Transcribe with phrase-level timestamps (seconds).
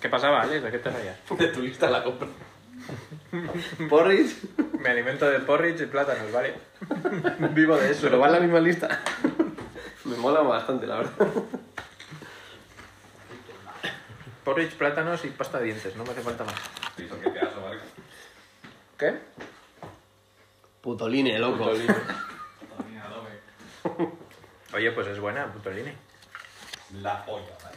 [0.00, 0.62] ¿Qué pasaba, Alex?
[0.62, 1.16] ¿De qué te reías?
[1.38, 2.28] De tu lista la compro.
[3.90, 4.34] Porridge,
[4.80, 6.54] Me alimento de porridge y plátanos, ¿vale?
[7.50, 8.02] Vivo de eso.
[8.04, 9.00] pero va en la misma lista.
[10.04, 11.12] Me mola bastante, la verdad.
[14.44, 16.54] Porridge, plátanos y pasta de dientes, no me hace falta más.
[18.96, 19.18] ¿Qué?
[20.80, 21.64] Putoline, loco.
[21.64, 21.86] Adobe.
[24.74, 25.94] Oye, pues es buena, putoline.
[27.02, 27.76] La polla, ¿vale?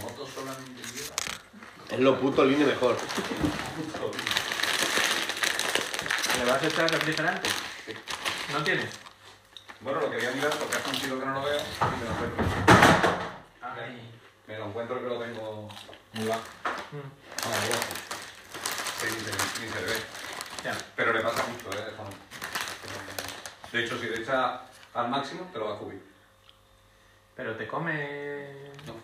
[0.00, 1.31] Moto solamente lleva.
[1.92, 2.96] Es lo putoline mejor.
[6.38, 7.50] ¿Le vas a echar refrigerante?
[7.84, 7.92] Sí.
[8.50, 8.88] ¿No tienes?
[9.82, 12.12] Bueno, lo quería mirar porque hace un siglo que no lo veo y me lo
[12.12, 12.44] encuentro.
[13.60, 14.10] Ay.
[14.46, 15.68] Me lo encuentro que lo tengo
[16.14, 16.44] muy bajo.
[16.92, 17.50] Mm.
[17.50, 17.80] No, igual.
[18.98, 20.00] Sí, ni se, ni se le ve.
[20.64, 20.78] Ya.
[20.96, 21.92] Pero le pasa justo, ¿eh?
[23.70, 24.62] De hecho, si le echa
[24.94, 26.02] al máximo, te lo va a cubrir.
[27.36, 28.70] Pero te come...
[28.86, 28.94] No,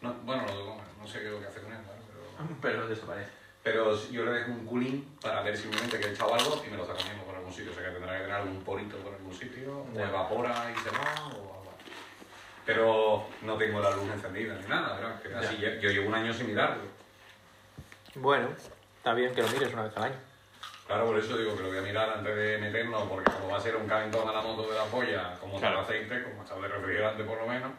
[0.00, 1.99] no, bueno, no, no sé qué es lo que hace con él, ¿vale?
[2.62, 3.30] Pero, desaparece.
[3.62, 6.76] pero yo le dejo un culín para ver simplemente que he echado algo y me
[6.76, 7.72] lo está comiendo por algún sitio.
[7.72, 10.90] O sea que tendrá que tener algún porito por algún sitio, o evapora y se
[10.90, 11.60] va, o algo.
[12.66, 15.22] Pero no tengo la luz encendida ni nada, ¿verdad?
[15.22, 16.84] Que así lle- yo llevo un año sin mirarlo.
[18.14, 18.48] Bueno,
[18.96, 20.16] está bien que lo mires una vez al año.
[20.86, 23.58] Claro, por eso digo que lo voy a mirar antes de meterlo, porque como va
[23.58, 25.80] a ser un calentón a la moto de la polla, como Claro.
[25.80, 27.70] aceite, como tal de refrigerante por lo menos,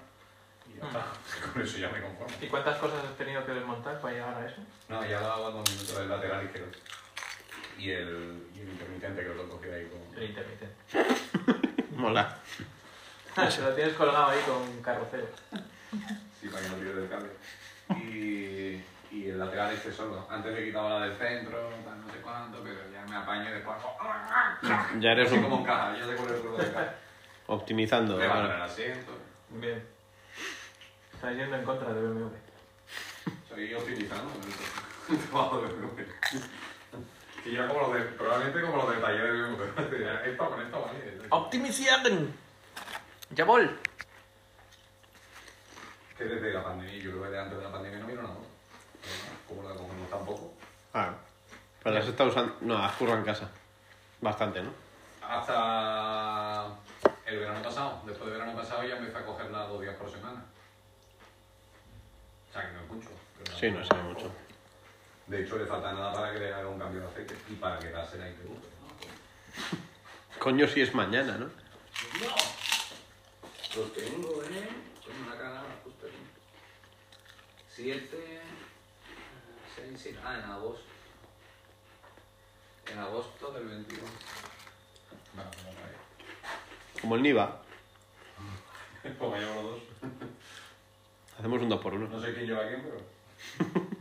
[0.76, 1.06] y ya está.
[1.54, 2.36] Con eso ya me conformo.
[2.42, 4.62] ¿Y cuántas cosas has tenido que desmontar para llegar a eso?
[4.90, 6.72] No, ya daba dos minutos del lateral izquierdo.
[7.78, 10.18] Y el, y el intermitente que lo cogí ahí con...
[10.18, 10.76] El intermitente.
[11.96, 12.38] Mola.
[13.50, 15.28] Se lo tienes colgado ahí con carrocero.
[16.40, 17.30] Sí, para que no tire del cable.
[18.04, 18.84] Y,
[19.16, 20.28] y el lateral este solo.
[20.30, 23.54] Antes le quitaba la del centro, tal, no sé cuánto, pero ya me apaño y
[23.54, 23.78] después...
[25.00, 26.94] Ya eres Así un- como encaja, ya sé cuál es el de caja.
[27.48, 28.22] Optimizando.
[28.22, 29.12] El asiento.
[29.50, 29.84] Bien.
[31.22, 32.30] Estás yendo en contra de BMW.
[33.44, 34.32] Estoy optimizando
[35.10, 36.02] el trabajo de BMW.
[37.46, 39.64] Y ya como los de, probablemente como los de taller de BMW.
[40.26, 41.28] Esto con esto vale.
[41.30, 42.34] ¡Optimización!
[43.38, 43.78] ¡Jabol!
[46.18, 48.36] Que desde la pandemia, yo creo que de antes de la pandemia no vino nada.
[49.48, 50.54] Como la cogemos tampoco.
[50.96, 51.14] Ah,
[51.84, 52.58] pero las está usando.
[52.62, 53.48] No, has currado en casa.
[54.22, 54.72] Bastante, ¿no?
[55.22, 56.66] Hasta
[57.28, 58.02] el verano pasado.
[58.08, 60.21] Después del verano pasado ya empecé a cogerla dos días por semana.
[62.52, 63.10] O sea que no es mucho.
[63.44, 64.32] pero Sí, no tampoco- sé mucho.
[65.28, 67.80] De hecho, le falta nada para que le haga un cambio de aceite y para
[67.80, 68.50] que darse la ITV.
[70.40, 71.46] Coño, si es mañana, ¿no?
[71.46, 72.36] ¡No!
[73.76, 74.70] Los tengo, ¿eh?
[75.06, 76.16] Con una cara justo aquí.
[77.74, 78.42] Siete...
[79.76, 80.20] Seis, siete...
[80.26, 80.84] Ah, en agosto.
[82.92, 84.04] En agosto del 21.
[85.34, 85.96] Bueno, vamos a ver.
[87.02, 87.62] Como el Niva.
[89.04, 89.82] Me llevo los dos.
[91.42, 93.82] Hacemos un 2 por 1 No sé quién lleva a quién, pero...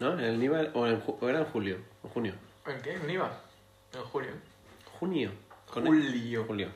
[0.00, 0.18] ¿No?
[0.20, 1.78] El Niva o, en ju- o era en julio.
[2.04, 2.34] En junio.
[2.66, 2.92] ¿En qué?
[2.92, 3.32] ¿En IVA?
[3.94, 4.30] En julio.
[5.00, 5.32] Junio.
[5.72, 6.44] Con Julio.
[6.46, 6.68] Julio.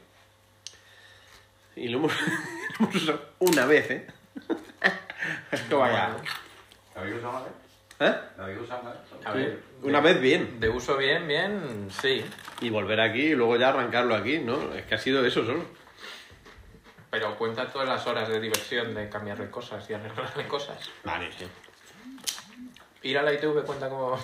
[1.76, 2.12] Y lo hemos,
[2.80, 4.06] lo hemos usado una vez, ¿eh?
[5.52, 6.16] es que vaya.
[6.94, 7.48] ¿La habéis usado mal, eh?
[8.00, 8.14] ¿Eh?
[8.38, 9.00] ¿La habéis usado mal?
[9.26, 9.62] A ver.
[9.82, 10.58] Una vez bien.
[10.58, 12.24] De uso bien, bien, sí.
[12.62, 14.72] Y volver aquí y luego ya arrancarlo aquí, ¿no?
[14.72, 15.64] Es que ha sido eso solo.
[17.12, 20.90] Pero cuenta todas las horas de diversión de cambiarle cosas y arreglarle cosas.
[21.04, 21.46] Vale, sí.
[23.02, 24.18] Ir a la ITV cuenta como,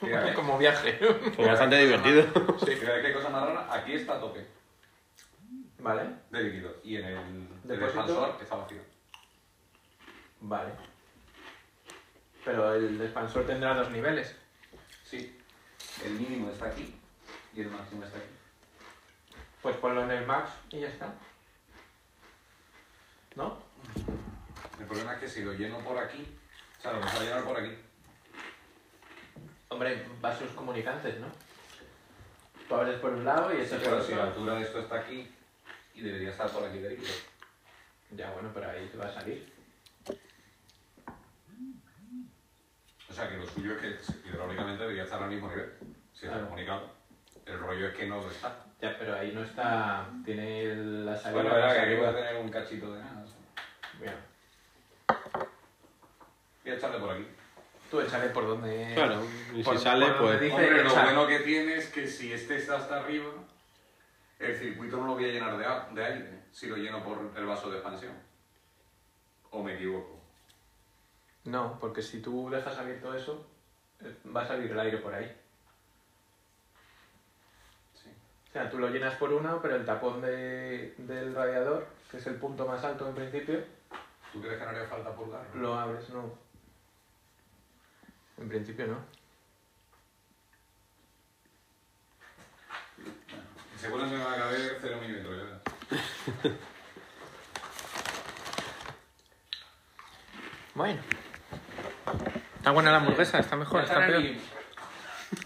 [0.34, 0.94] como viaje.
[1.36, 2.24] Fue bastante divertido.
[2.66, 2.72] Sí.
[2.80, 3.72] Mira, qué cosa más rara.
[3.72, 4.44] Aquí está a tope
[5.78, 6.10] Vale.
[6.30, 6.74] de líquido.
[6.82, 8.82] Y en el, expansor está vacío.
[10.40, 10.72] Vale.
[12.44, 14.34] Pero el expansor tendrá dos niveles.
[15.04, 15.38] Sí.
[16.04, 16.98] El mínimo está aquí
[17.54, 18.26] y el máximo está aquí.
[19.62, 21.14] Pues ponlo en el max y ya está.
[23.36, 23.58] ¿No?
[24.78, 26.26] El problema es que si lo lleno por aquí,
[26.78, 27.76] o sea, lo vas a llenar por aquí.
[29.68, 31.26] Hombre, vasos comunicantes, ¿no?
[32.68, 34.06] Tú abres por un lado y echas por Pero otro.
[34.06, 35.28] si la altura de esto está aquí
[35.94, 37.12] y debería estar por aquí de líquido.
[38.12, 39.52] Ya, bueno, pero ahí te va a salir.
[43.08, 45.72] O sea, que lo suyo es que hidráulicamente debería estar al mismo nivel.
[46.12, 46.44] Si está Claro.
[46.46, 46.90] comunicado.
[47.46, 48.56] El rollo es que no lo está.
[48.80, 50.08] Ya, pero ahí no está...
[50.24, 50.74] Tiene
[51.04, 51.42] la salida...
[51.42, 53.24] Bueno, más que aquí voy a tener un cachito de nada.
[56.62, 57.26] Voy a echarle por aquí.
[57.90, 58.92] Tú échale por donde...
[58.94, 59.22] Claro,
[59.52, 60.40] y si Por- sale, por donde pues.
[60.40, 63.30] dice Hombre, lo bueno que tiene es que si este está hasta arriba,
[64.38, 65.56] el circuito no lo voy a llenar
[65.94, 68.12] de aire si lo lleno por el vaso de expansión.
[69.50, 70.20] ¿O me equivoco?
[71.44, 73.46] No, porque si tú dejas abierto eso,
[74.00, 75.30] eh, va a salir el aire por ahí.
[77.92, 78.08] Sí.
[78.48, 82.26] O sea, tú lo llenas por una, pero el tapón de- del radiador, que es
[82.26, 83.62] el punto más alto en principio,
[84.34, 85.46] ¿Tú crees que no haría falta pulgar?
[85.54, 86.34] lo abres, no.
[88.36, 88.98] En principio no.
[93.78, 95.36] Seguro que me va a caber 0 milímetros,
[96.42, 96.50] ya.
[100.74, 101.00] Bueno.
[102.56, 104.22] Está buena la hamburguesa, está mejor, Ya está en peor.
[104.24, 104.40] el.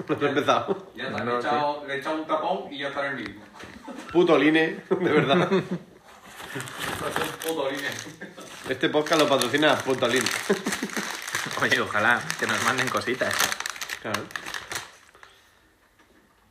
[0.08, 0.92] No he empezado.
[0.94, 3.18] Ya está, No, le, he echado, le he echado un tapón y ya estará en
[3.18, 3.44] el mismo.
[4.12, 5.50] Puto Line, de verdad.
[7.46, 7.90] Puto línea.
[8.68, 10.26] Este podcast lo patrocina Puto Line.
[11.62, 13.34] Oye, ojalá que nos manden cositas.
[14.02, 14.24] Claro.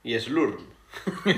[0.03, 0.59] Y Slur.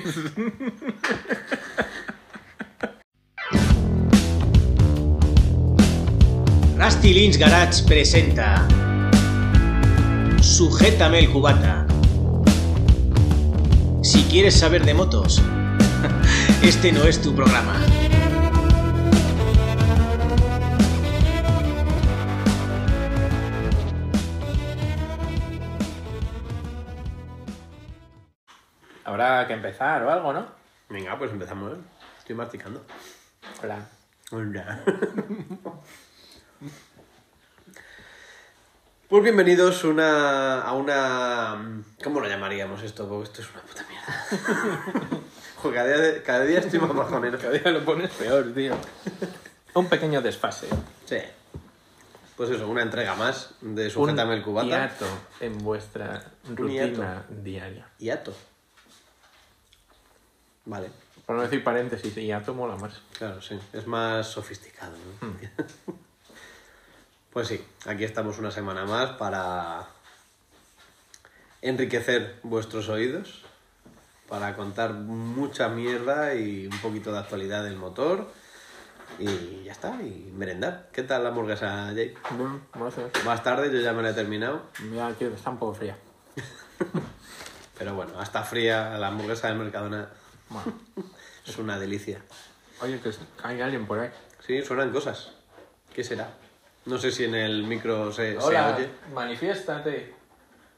[6.77, 8.65] Rusty Lynch Garage presenta
[10.41, 11.85] Sujétame el cubata.
[14.01, 15.41] Si quieres saber de motos,
[16.63, 17.75] este no es tu programa.
[29.19, 30.45] Habrá que empezar o algo, ¿no?
[30.88, 31.74] Venga, pues empezamos.
[31.74, 31.81] ¿eh?
[32.19, 32.86] Estoy masticando.
[33.62, 33.86] Hola.
[34.31, 34.81] Hola.
[39.10, 41.83] Pues bienvenidos una, a una...
[42.01, 43.10] ¿Cómo lo llamaríamos esto?
[43.10, 45.19] Porque esto es una puta mierda.
[45.57, 47.38] Joder, cada día, cada día estoy más bajonero.
[47.38, 48.74] Cada día lo pones peor, tío.
[49.74, 50.68] Un pequeño desfase.
[51.04, 51.18] Sí.
[52.38, 54.68] Pues eso, una entrega más de Sujétame el cubata.
[54.68, 55.07] hiato
[55.42, 56.24] en vuestra
[56.56, 57.86] rutina diaria.
[57.98, 58.33] Hiato.
[60.69, 60.92] Vale.
[61.25, 63.01] Por no decir paréntesis, hiato mola más.
[63.18, 63.60] Claro, sí.
[63.74, 65.33] Es más sofisticado, ¿no?
[67.31, 69.88] Pues sí, aquí estamos una semana más para
[71.62, 73.44] enriquecer vuestros oídos,
[74.27, 78.31] para contar mucha mierda y un poquito de actualidad del motor
[79.19, 80.89] y ya está, y merendar.
[80.92, 82.16] ¿Qué tal la hamburguesa, Jay?
[82.31, 83.06] Bueno, no sé.
[83.24, 84.63] Más tarde, yo ya me la he terminado,
[84.95, 85.95] Ya que está un poco fría.
[87.77, 90.10] pero bueno, hasta fría la hamburguesa del Mercadona
[90.49, 90.73] Bueno.
[91.45, 92.21] es una delicia.
[92.81, 93.11] Oye, que
[93.43, 94.09] hay alguien por ahí.
[94.45, 95.31] Sí, suenan cosas.
[95.93, 96.29] ¿Qué será?
[96.85, 98.89] No sé si en el micro se, se Hola, oye.
[99.13, 100.13] manifiéstate.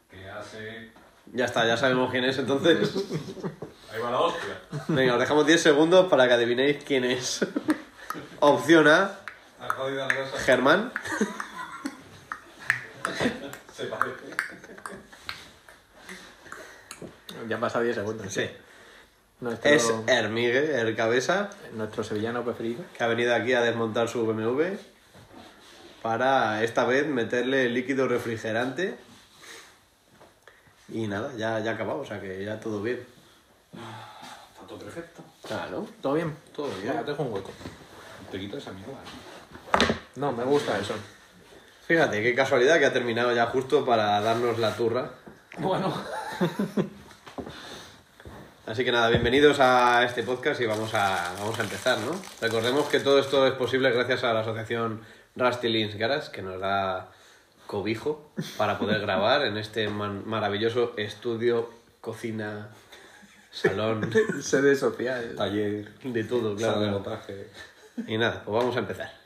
[0.10, 0.92] Que hace.
[1.34, 2.92] Ya está, ya sabemos quién es, entonces.
[3.94, 4.60] Ahí va la hostia.
[4.90, 7.46] Venga, os dejamos 10 segundos para que adivinéis quién es.
[8.40, 9.18] Opción A.
[10.46, 10.92] Germán.
[13.74, 14.18] Se parece.
[17.48, 18.34] Ya han pasado 10 segundos.
[18.34, 18.50] Sí.
[19.42, 22.84] Nuestro, Es Hermigue, el cabeza, nuestro sevillano preferido.
[22.96, 24.76] que ha venido aquí a desmontar su BMW
[26.04, 28.96] para esta vez meterle líquido refrigerante.
[30.90, 33.00] Y nada, ya, ya ha acabado, o sea que ya todo bien.
[33.74, 35.24] Está todo perfecto.
[35.48, 36.36] Claro, ¿Todo bien?
[36.56, 36.94] todo bien.
[36.94, 37.52] Ya, dejo un hueco.
[38.32, 38.94] Te quito esa mierda.
[40.18, 40.94] No, me gusta eso.
[41.88, 45.12] Fíjate, qué casualidad que ha terminado ya justo para darnos la turra.
[45.58, 45.94] Bueno.
[48.72, 52.14] Así que nada, bienvenidos a este podcast y vamos a, vamos a empezar, ¿no?
[52.40, 55.02] Recordemos que todo esto es posible gracias a la asociación
[55.36, 57.12] Rusty Lins Garage, que nos da
[57.68, 61.70] cobijo para poder grabar en este maravilloso estudio,
[62.00, 62.70] cocina,
[63.52, 64.10] salón,
[64.42, 65.36] Sede social.
[65.36, 65.94] Taller.
[66.06, 66.92] de todo, Sala de claro.
[66.94, 67.48] montaje.
[68.08, 69.21] Y nada, pues vamos a empezar.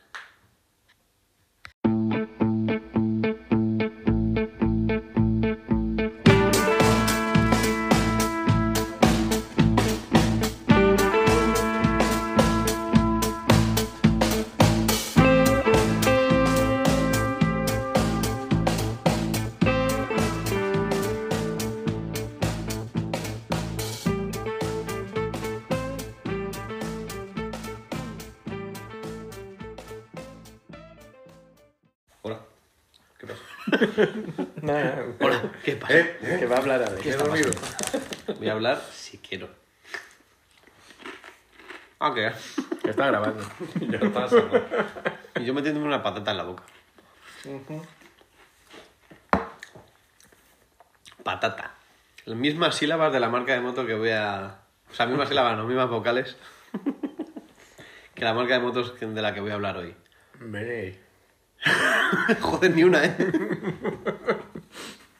[38.37, 39.47] Voy a hablar si quiero.
[41.99, 42.13] Ah,
[42.83, 43.43] está grabando.
[43.79, 45.41] Ya.
[45.41, 46.63] Y yo metiéndome una patata en la boca.
[51.23, 51.75] Patata.
[52.25, 54.61] Las mismas sílabas de la marca de moto que voy a...
[54.89, 56.37] O sea, mismas sílabas, no, mismas vocales.
[58.15, 59.95] que la marca de motos de la que voy a hablar hoy.
[62.41, 63.15] Joder, ni una, ¿eh?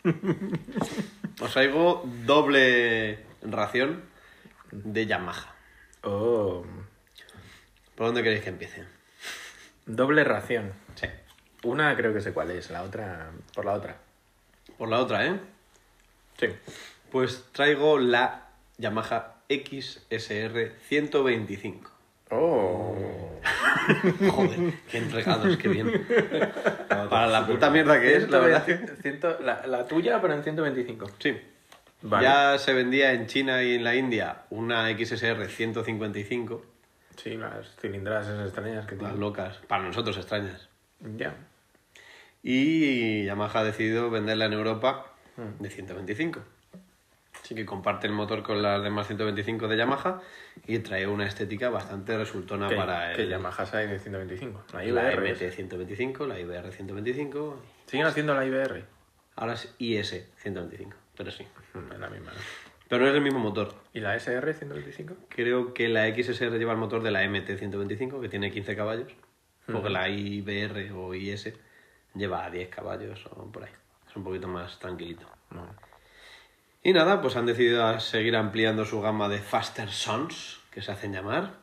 [1.42, 4.04] Os traigo doble ración
[4.72, 5.54] de Yamaha.
[6.04, 6.66] Oh.
[7.96, 8.86] ¿Por dónde queréis que empiece?
[9.86, 10.74] Doble ración.
[10.96, 11.08] Sí.
[11.64, 13.98] Una creo que sé cuál es, la otra por la otra.
[14.78, 15.40] Por la otra, ¿eh?
[16.40, 16.48] Sí.
[17.12, 21.95] Pues traigo la Yamaha XSR 125.
[22.32, 22.96] Oh.
[24.32, 26.06] Joder, qué entregados, qué bien.
[27.10, 28.64] Para la puta mierda que es, la verdad.
[28.66, 31.06] 120, ciento- la, la tuya, pero en 125.
[31.20, 31.38] Sí.
[32.02, 32.24] Vale.
[32.26, 36.66] Ya se vendía en China y en la India una XSR 155,
[37.16, 39.20] Sí, las cilindradas esas extrañas que las tienen.
[39.20, 40.68] locas, para nosotros extrañas.
[41.16, 41.34] Ya.
[42.44, 45.62] Y Yamaha ha decidido venderla en Europa Mm.
[45.64, 46.40] de 125.
[47.46, 50.20] Así que comparte el motor con las demás 125 de Yamaha
[50.66, 54.64] y trae una estética bastante resultona para que el, Yamaha hay de 125.
[54.74, 55.32] La la IBR.
[55.32, 57.62] MT 125, la IBR 125.
[57.86, 58.84] Siguen haciendo la IBR.
[59.36, 61.46] Ahora es IS 125, pero sí.
[61.76, 62.32] Mm, Es la misma.
[62.32, 62.40] ¿no?
[62.90, 63.76] Pero no es el mismo motor.
[63.94, 65.16] ¿Y la SR 125?
[65.30, 69.12] Creo que la XSR lleva el motor de la MT 125, que tiene 15 caballos,
[69.72, 71.54] porque la IBR o IS
[72.16, 73.72] lleva 10 caballos o por ahí.
[74.10, 75.28] Es un poquito más tranquilito.
[75.52, 75.85] No.
[76.86, 81.14] Y nada, pues han decidido seguir ampliando su gama de Faster Sons, que se hacen
[81.14, 81.54] llamar.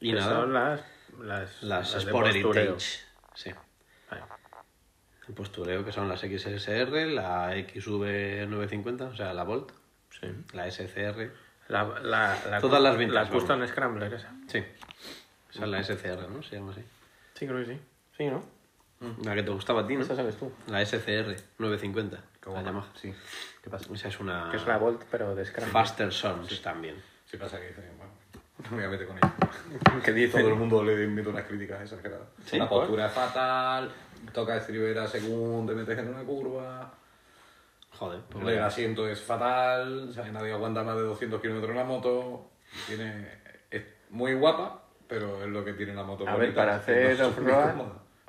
[0.00, 0.80] Y Que nada, Son las,
[1.20, 2.26] las, las, de Sport.
[2.28, 3.00] Heritage.
[3.34, 3.50] Sí.
[4.10, 4.22] Vale.
[5.28, 9.70] El postureo, que son las XSR, la XV950, o sea, la Volt,
[10.18, 10.28] Sí.
[10.54, 11.30] la SCR.
[11.68, 13.30] La, la, la, Todas las vintage, La.
[13.30, 14.32] Custom Scrambler esa.
[14.46, 14.64] Sí.
[15.50, 16.42] Esa es la SCR, ¿no?
[16.42, 16.82] Se llama así.
[17.34, 17.80] Sí, creo que sí.
[18.16, 18.42] Sí, ¿no?
[19.24, 20.02] La que te gustaba a ti, ¿no?
[20.04, 20.50] Esa sabes tú.
[20.68, 22.86] La SCR 950, la Yamaha.
[22.94, 23.14] Sí.
[23.62, 23.92] ¿Qué pasa?
[23.92, 25.72] Esa es una Que es la Volt, pero de Scrambler.
[25.72, 26.96] Faster Sons también.
[27.24, 28.12] Sí pasa que dice, bueno,
[28.58, 29.34] no me voy a meter con ella.
[30.04, 30.38] que dice...
[30.38, 32.28] Todo el mundo le mete unas críticas exageradas.
[32.44, 32.58] ¿Sí?
[32.58, 33.90] La postura es fatal,
[34.32, 36.92] toca estribera según te metes en una curva,
[37.98, 38.66] Joder, pues el vaya.
[38.66, 42.48] asiento es fatal, o sea, nadie aguanta más de 200 kilómetros en la moto,
[42.86, 43.28] tiene,
[43.70, 46.26] es muy guapa, pero es lo que tiene la moto.
[46.26, 47.74] A ver, bonita, para es hacer off-road,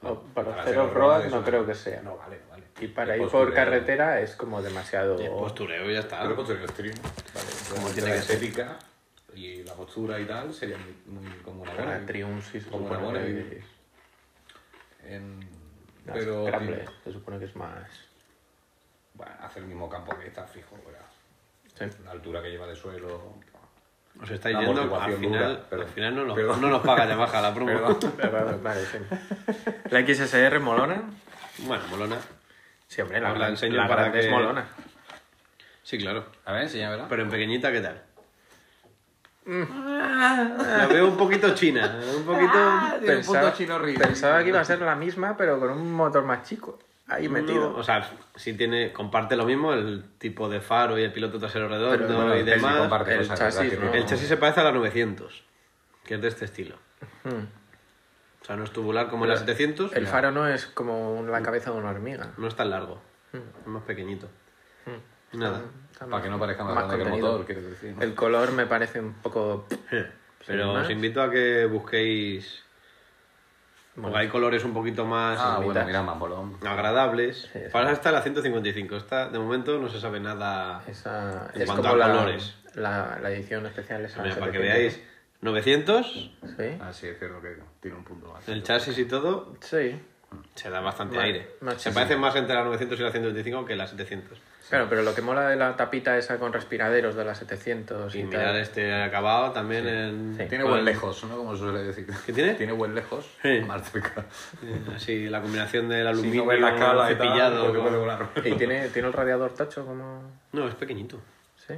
[0.03, 2.01] No, para hacer off-road no eso creo que sea.
[2.01, 2.63] No, vale, vale.
[2.79, 5.17] Y para ir por carretera es como demasiado...
[5.19, 6.17] El postureo y ya está.
[6.19, 6.95] Pero el postureo extreme,
[7.33, 7.47] vale.
[7.73, 8.35] Como tiene la que ser.
[8.35, 8.79] estética
[9.35, 12.05] y la postura y tal sería muy, muy como una Para buena.
[12.05, 13.59] Triumph sí se como supone una buena que idea.
[13.59, 15.39] es- En-
[16.05, 16.45] la pero
[17.03, 17.89] se supone que es más...
[19.13, 21.01] bueno, hace el mismo campo que está fijo, ¿verdad?
[21.77, 21.85] Sí.
[22.03, 23.33] la altura que lleva de suelo.
[24.21, 27.53] Os estáis yendo, al final, dura, al final no, nos, no nos paga Yamaha la
[27.53, 27.99] promo.
[28.15, 28.59] Perdón.
[28.63, 28.97] Vale, sí.
[29.89, 31.01] La XSR molona.
[31.59, 32.17] Bueno, molona.
[32.87, 34.65] Sí, hombre, la, Os la enseño la para grande es que- molona.
[35.81, 36.25] Sí, claro.
[36.45, 37.07] A ver, enséñamela.
[37.09, 38.01] Pero en pequeñita, ¿qué tal?
[39.45, 41.99] La veo un poquito china.
[42.17, 42.53] Un poquito...
[43.05, 43.53] Pensaba,
[43.99, 46.79] pensaba que iba a ser la misma, pero con un motor más chico.
[47.07, 47.71] Ahí metido.
[47.71, 51.37] No, o sea, sí tiene, comparte lo mismo, el tipo de faro y el piloto
[51.37, 52.77] trasero redondo Pero, bueno, y el demás.
[52.77, 53.93] comparte el cosas, chasis, ¿no?
[53.93, 55.43] El chasis se parece a la 900,
[56.05, 56.77] que es de este estilo.
[57.23, 57.45] Hmm.
[58.41, 61.71] O sea, no es tubular como la 700, El faro no es como la cabeza
[61.71, 62.33] de una hormiga.
[62.37, 63.01] no es tan largo,
[63.33, 64.29] es más pequeñito.
[65.33, 65.63] Nada.
[65.91, 67.95] Está Para que no parezca más, más grande que el motor, quieres decir.
[67.95, 68.01] ¿no?
[68.03, 69.67] El color me parece un poco...
[70.45, 72.62] Pero os invito a que busquéis.
[74.01, 76.57] Porque hay colores un poquito más Ah, bueno, mira, más bolón.
[76.65, 77.49] agradables.
[77.53, 77.69] Sí, sí.
[77.71, 78.95] Para esta la 155.
[78.95, 80.81] Esta, de momento, no se sabe nada.
[80.87, 82.55] Esa, En es cuanto como a la, colores.
[82.73, 84.23] La, la edición especial esa.
[84.23, 84.77] Mira, para que 700.
[84.93, 85.03] veáis.
[85.41, 86.77] 900, Sí.
[86.81, 88.47] Ah, sí, es cierto que tiene un punto más.
[88.47, 89.99] el chasis y todo, Sí.
[90.55, 91.55] se da bastante aire.
[91.77, 94.39] se parece más entre la 900 y la 125 que la 700.
[94.69, 98.19] Claro, pero lo que mola de la tapita esa con respiraderos de la 700 y,
[98.19, 98.29] Y tal.
[98.29, 100.35] mirar este acabado también en.
[100.37, 100.45] Sí.
[100.47, 101.37] Tiene buen lejos, ¿no?
[101.37, 102.07] Como se suele decir.
[102.25, 102.53] ¿Qué tiene?
[102.55, 103.29] Tiene buen lejos.
[103.41, 103.59] Sí.
[103.67, 104.25] Más cerca.
[104.95, 108.29] Así, la combinación del aluminio no ves la cala y tal, cepillado.
[108.45, 110.21] ¿Y tiene, tiene el radiador tacho como...?
[110.53, 111.19] No, es pequeñito.
[111.67, 111.73] ¿Sí?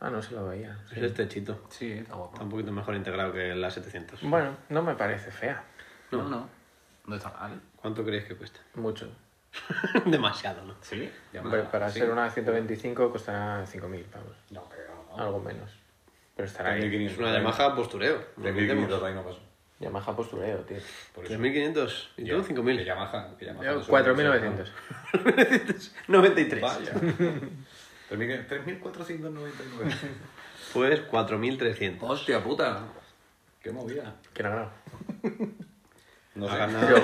[0.00, 0.78] Ah, no se lo veía.
[0.90, 1.66] Es estrechito.
[1.68, 2.32] Sí, está guapo.
[2.34, 4.20] Está un poquito mejor integrado que la 700.
[4.22, 5.62] Bueno, no me parece fea.
[6.10, 6.48] No, no.
[7.06, 7.60] No está mal.
[7.76, 8.60] ¿Cuánto creéis que cuesta?
[8.74, 9.10] Mucho.
[10.06, 10.74] Demasiado, ¿no?
[10.80, 11.10] Sí.
[11.38, 11.98] Hombre, para sí.
[12.00, 14.36] ser una 125 costará 5.000 pavos.
[14.50, 15.22] No, pero no.
[15.22, 15.70] Algo menos.
[16.36, 16.82] Pero estará ahí.
[16.82, 17.10] 3.500.
[17.10, 18.24] Es una Yamaha postureo.
[18.36, 18.88] no De olvidemos.
[18.90, 19.40] 1.500 ahí no pasó.
[19.80, 20.76] Yamaha postureo, tío.
[21.14, 21.34] Por eso.
[21.34, 22.08] 3.500.
[22.18, 22.44] ¿Y tú?
[22.44, 22.84] Que 5.000.
[22.84, 23.36] Yamaha.
[23.38, 24.66] Que Yamaha Yo, no suele 4.900.
[24.66, 26.62] ser- 93.
[26.62, 26.92] Vaya.
[28.10, 29.52] 3.499.
[30.72, 31.96] Pues 4.300.
[32.00, 32.82] Hostia puta.
[33.62, 34.14] Qué movida.
[34.32, 34.70] ¿Quién ha ganado?
[36.34, 36.58] No Ha sé.
[36.58, 36.96] ganado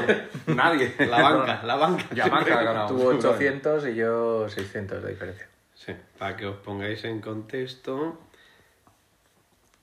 [0.46, 0.94] Nadie.
[1.08, 2.04] la banca, la banca.
[2.14, 2.88] Yamaha ha ganado.
[2.88, 5.48] Tuvo 800 y yo 600 de diferencia.
[5.74, 8.18] Sí, para que os pongáis en contexto,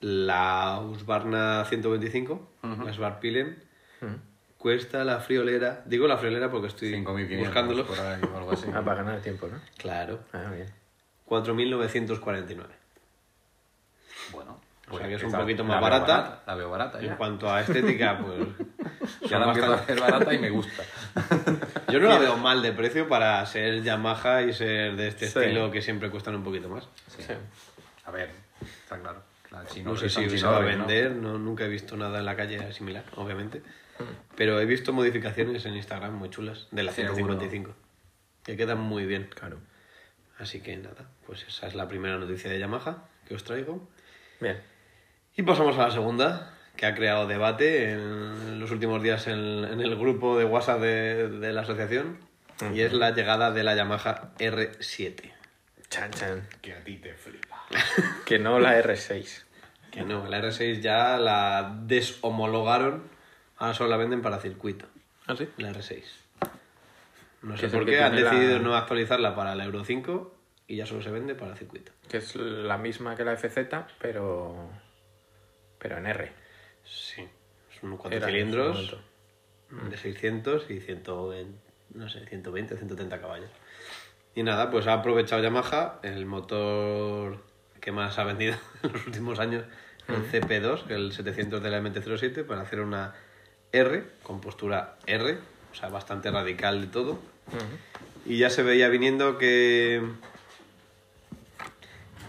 [0.00, 2.48] la Husqvarna 125,
[2.84, 3.62] la Svartpilen,
[4.58, 8.66] cuesta la friolera, digo la friolera porque estoy 5.500 buscándolo, por ahí o algo así.
[8.74, 9.58] Ah, para ganar tiempo, ¿no?
[9.78, 10.68] claro, Ah, bien.
[11.28, 12.66] 4.949.
[14.32, 14.53] Bueno.
[14.90, 16.42] O sea que es un poquito más barata.
[16.46, 17.16] La veo barata En ya.
[17.16, 18.48] cuanto a estética, pues...
[19.28, 20.82] Ya la empiezo a bastante- ver barata y me gusta.
[21.92, 25.38] Yo no la veo mal de precio para ser Yamaha y ser de este Sí.
[25.38, 26.88] estilo que siempre cuestan un poquito más.
[27.08, 27.22] Sí.
[28.04, 28.30] A ver,
[28.62, 29.22] está claro.
[29.50, 32.24] La chino No sé si se va a vender, no, nunca he visto nada en
[32.24, 33.62] la calle similar, obviamente.
[34.36, 37.74] Pero he visto modificaciones en Instagram muy chulas de la Sí, 155,
[38.42, 39.28] que quedan muy bien.
[39.34, 39.58] Claro.
[40.38, 43.86] Así que nada, pues esa es la primera noticia de Yamaha que os traigo.
[44.40, 44.60] Bien.
[45.36, 49.80] Y pasamos a la segunda, que ha creado debate en los últimos días en, en
[49.80, 52.18] el grupo de WhatsApp de, de la asociación,
[52.72, 55.32] y es la llegada de la Yamaha R7.
[55.90, 56.48] Chan, chan.
[56.62, 57.64] Que a ti te flipa.
[58.24, 59.42] Que no la R6.
[59.90, 63.02] Que no, la R6 ya la deshomologaron,
[63.58, 64.86] ahora solo la venden para circuito.
[65.26, 65.48] ¿Ah, sí?
[65.56, 66.02] La R6.
[67.42, 70.34] No sé por qué han la- decidido no actualizarla para la Euro 5
[70.66, 71.92] y ya solo se vende para circuito.
[72.08, 73.58] Que es la misma que la FZ,
[74.00, 74.70] pero.
[75.84, 76.32] Pero en R.
[76.82, 77.28] Sí,
[77.78, 78.96] son cuatro Era cilindros
[79.90, 81.58] de 600 y 120,
[81.92, 83.50] no sé, 120, 130 caballos.
[84.34, 87.44] Y nada, pues ha aprovechado Yamaha el motor
[87.82, 89.64] que más ha vendido en los últimos años,
[90.08, 93.14] el CP2, el 700 de la MT-07, para hacer una
[93.70, 95.36] R con postura R,
[95.70, 97.18] o sea, bastante radical de todo.
[98.24, 100.02] Y ya se veía viniendo que.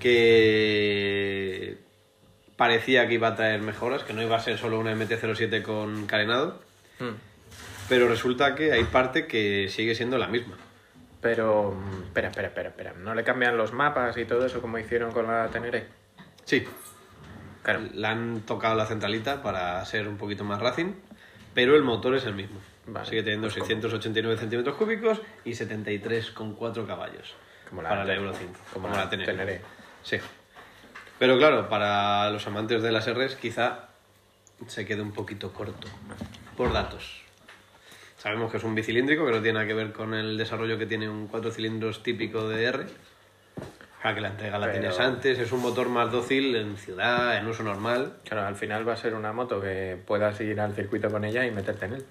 [0.01, 1.84] que.
[2.55, 6.05] Parecía que iba a traer mejoras, que no iba a ser solo una MT-07 con
[6.07, 6.61] carenado,
[6.99, 7.09] Mm.
[7.89, 10.55] pero resulta que hay parte que sigue siendo la misma.
[11.21, 11.71] Pero.
[11.71, 12.93] mm, Espera, espera, espera, espera.
[12.93, 15.87] ¿No le cambian los mapas y todo eso como hicieron con la Tenere?
[16.45, 16.63] Sí,
[17.63, 17.81] Claro.
[17.93, 20.93] la han tocado la centralita para ser un poquito más racing,
[21.53, 22.59] pero el motor es el mismo.
[22.87, 27.33] Vale, Sigue teniendo pues como- 689 centímetros cúbicos y 73,4 caballos
[27.67, 28.53] Como la para la Euro 5.
[28.71, 29.31] como la Tenere.
[29.31, 29.61] Tenere.
[30.03, 30.17] Sí.
[31.19, 33.87] Pero claro, para los amantes de las Rs quizá
[34.67, 35.87] se quede un poquito corto
[36.57, 37.21] por datos.
[38.17, 40.85] Sabemos que es un bicilíndrico, que no tiene nada que ver con el desarrollo que
[40.85, 42.85] tiene un cuatro cilindros típico de R.
[44.01, 47.37] Sea, que la entrega la Pero- tienes antes, es un motor más dócil en ciudad,
[47.37, 48.17] en uso normal.
[48.23, 51.45] Claro, al final va a ser una moto que puedas ir al circuito con ella
[51.45, 52.05] y meterte en él.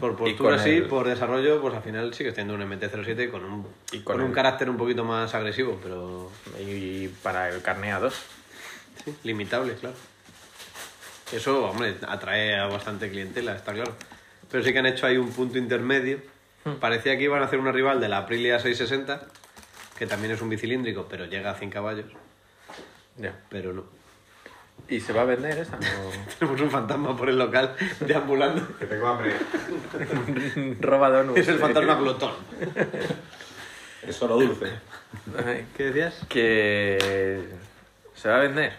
[0.00, 3.66] Por postura sí, el- por desarrollo, pues al final sigues teniendo un MT-07 con un,
[3.92, 7.92] Y con con un el- carácter un poquito más agresivo, pero Y para el carne
[7.92, 8.12] A2.
[9.04, 9.96] sí, limitable, claro.
[11.32, 13.94] Eso, hombre, atrae a bastante clientela, está claro.
[14.50, 16.20] Pero sí que han hecho ahí un punto intermedio.
[16.80, 19.26] Parecía que iban a hacer una rival de la Aprilia 660,
[19.98, 22.06] que también es un bicilíndrico, pero llega a 100 caballos,
[23.16, 23.34] Ya.
[23.48, 23.84] pero no.
[24.88, 25.78] ¿Y se va a vender esa?
[26.38, 28.66] Tenemos un fantasma por el local deambulando.
[28.78, 29.32] Que tengo hambre.
[30.80, 31.38] Roba donuts.
[31.40, 32.32] Es el fantasma glotón.
[34.06, 34.66] Es solo dulce.
[35.76, 36.24] ¿Qué decías?
[36.28, 37.44] Que
[38.14, 38.72] se va a vender.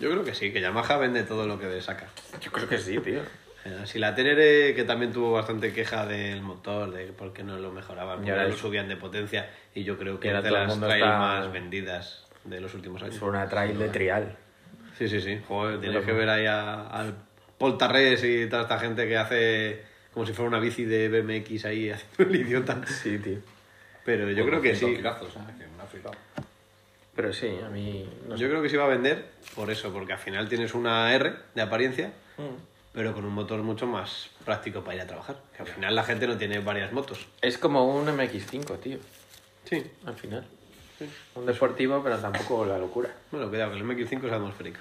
[0.00, 2.08] Yo creo que sí, que Yamaha vende todo lo que saca.
[2.40, 3.20] Yo creo que sí, tío.
[3.64, 7.56] Eh, Si la Tenere, que también tuvo bastante queja del motor, de por qué no
[7.58, 10.80] lo mejoraban, Y ahora lo subían de potencia, y yo creo que es de las
[10.80, 13.14] trail está- más vendidas de los últimos años.
[13.14, 14.36] Es una trail de trial.
[14.98, 15.40] Sí, sí, sí.
[15.48, 17.14] Joder, tienes que ver ahí a- al
[17.58, 21.90] Poltarres y toda esta gente que hace como si fuera una bici de BMX ahí
[21.90, 22.80] haciendo el idiota.
[22.86, 23.38] Sí, tío.
[24.04, 24.96] Pero yo creo que sí.
[24.96, 25.28] Kilazos,
[25.90, 26.14] flipado.
[27.14, 28.08] Pero sí, a mí...
[28.26, 28.42] No sé.
[28.42, 31.34] Yo creo que sí va a vender por eso, porque al final tienes una R
[31.54, 32.56] de apariencia, Mm.
[32.94, 35.36] pero con un motor mucho más práctico para ir a trabajar.
[35.54, 37.26] Que al final la gente no tiene varias motos.
[37.42, 38.98] Es como un MX5, tío.
[39.64, 39.84] Sí.
[40.06, 40.46] Al final.
[41.34, 43.10] Un deportivo, pero tampoco la locura.
[43.30, 44.80] Bueno, cuidado, que el MX5 es atmosférica.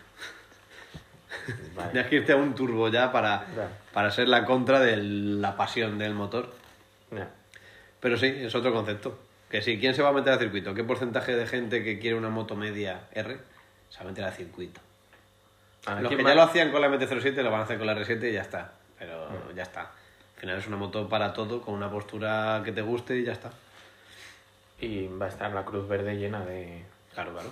[1.76, 1.90] Vale.
[1.92, 3.46] Tienes que irte a un turbo ya para,
[3.94, 6.52] para ser la contra de la pasión del motor.
[8.00, 9.18] Pero sí, es otro concepto.
[9.50, 10.74] Que sí, ¿quién se va a meter al circuito?
[10.74, 13.38] ¿Qué porcentaje de gente que quiere una moto media R
[13.90, 14.80] se va a meter al circuito?
[15.86, 16.32] ¿A Los que más?
[16.32, 18.42] ya lo hacían con la MT-07 lo van a hacer con la R7 y ya
[18.42, 18.72] está.
[18.98, 19.56] Pero Mm.
[19.56, 19.82] ya está.
[19.82, 23.34] Al final es una moto para todo, con una postura que te guste y ya
[23.34, 23.52] está.
[24.82, 27.50] Y va a estar la cruz verde llena de, Claro, claro.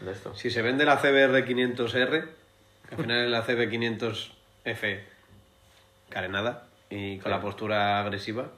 [0.00, 0.34] de esto.
[0.34, 2.28] Si se vende la CBR 500R,
[2.88, 5.00] que al final es la CB 500F
[6.10, 8.48] carenada y con la postura agresiva,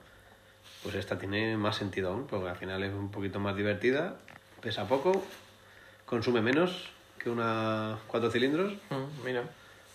[0.83, 4.17] pues esta tiene más sentido aún, porque al final es un poquito más divertida,
[4.61, 5.25] pesa poco,
[6.07, 9.43] consume menos que una cuatro cilindros, Mm, mira.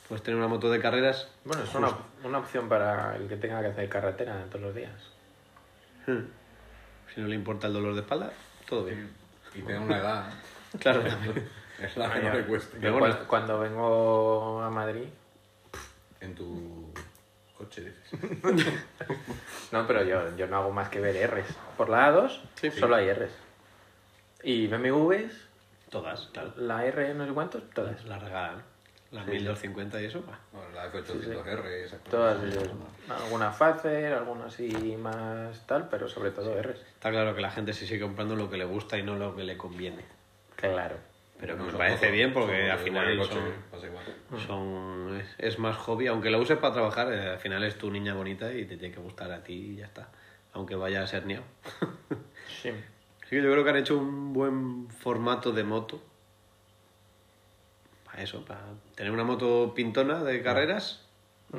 [0.07, 1.27] pues tener una moto de carreras.
[1.43, 1.89] Bueno, es una,
[2.23, 4.93] una opción para el que tenga que hacer carretera todos los días.
[6.05, 6.23] hmm,
[7.17, 8.31] Si no le importa el dolor de espalda,
[8.69, 9.09] todo bien.
[9.55, 10.33] Y tiene una edad.
[10.79, 11.49] Claro, también.
[11.81, 12.79] Es la que no le cueste.
[12.79, 12.99] Yo bueno.
[12.99, 15.05] cuando, cuando vengo a Madrid...
[16.21, 16.93] En tu
[17.57, 18.43] coche, dices.
[19.71, 21.55] No, pero yo, yo no hago más que ver Rs.
[21.75, 23.31] Por la A2 Sí, solo hay Rs.
[24.43, 25.33] Y BMWs,
[25.89, 26.53] Todas, claro.
[26.57, 28.05] la R no sé cuántos, todas.
[28.05, 28.61] La regalan.
[29.11, 30.37] La 1250 y eso, va.
[30.51, 32.11] Bueno, la F800R y esas cosas.
[32.11, 32.69] Todas ellas.
[33.09, 34.67] Alguna Facer, alguna así
[34.99, 36.81] más tal, pero sobre todo Rs.
[36.81, 39.35] Está claro que la gente se sigue comprando lo que le gusta y no lo
[39.35, 40.03] que le conviene.
[40.57, 40.97] Claro.
[41.39, 44.05] Pero que No me son parece bien porque son al final son, pasa igual.
[44.45, 46.07] son- es, es más hobby.
[46.07, 48.93] Aunque lo uses para trabajar, eh, al final es tu niña bonita y te tiene
[48.93, 50.09] que gustar a ti y ya está.
[50.53, 51.43] Aunque vaya a ser niño.
[52.61, 52.69] Sí.
[52.69, 56.01] Así que yo creo que han hecho un buen formato de moto.
[58.17, 58.61] Para eso, para
[58.95, 61.05] tener una moto pintona de carreras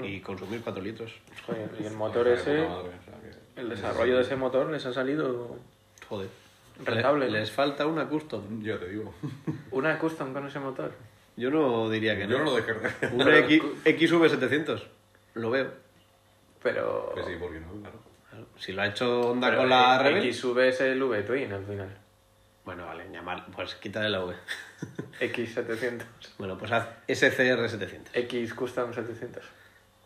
[0.03, 1.15] y consumir 4 litros.
[1.47, 2.67] Joder, y el motor ese,
[3.55, 5.57] el desarrollo de ese motor les ha salido
[6.09, 6.29] Joder.
[6.85, 7.31] Rentable.
[7.31, 8.61] Les falta una custom.
[8.61, 9.15] Ya te digo.
[9.71, 10.91] una custom con ese motor.
[11.37, 12.39] Yo no diría que Yo no.
[12.39, 13.07] no lo descarté.
[13.15, 14.83] Una X, XV700.
[15.35, 15.71] Lo veo.
[16.61, 17.13] Pero.
[17.15, 17.99] Que sí, porque no, claro.
[18.59, 20.25] Si lo ha hecho Honda pero con la el Rebel.
[20.25, 21.97] X sube es el V-Twin al final.
[22.69, 23.47] Bueno, vale, llamar.
[23.51, 24.35] Pues quítale la V.
[25.21, 26.03] X700.
[26.37, 28.09] bueno, pues haz SCR700.
[28.13, 29.43] X Custom 700.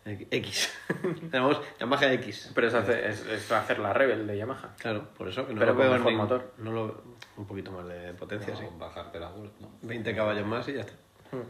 [0.05, 0.73] X.
[1.29, 2.53] Tenemos Yamaha X.
[2.55, 4.73] Pero es hacer, es, es hacer la Rebel de Yamaha.
[4.77, 6.53] Claro, por eso que no Pero lo con veo mejor ni- motor.
[6.59, 7.03] No lo
[7.35, 8.63] un poquito más de potencia, sí.
[8.77, 9.69] Bajarte la Volt, ¿no?
[9.81, 10.93] 20 caballos más y ya está.
[11.33, 11.43] Hmm.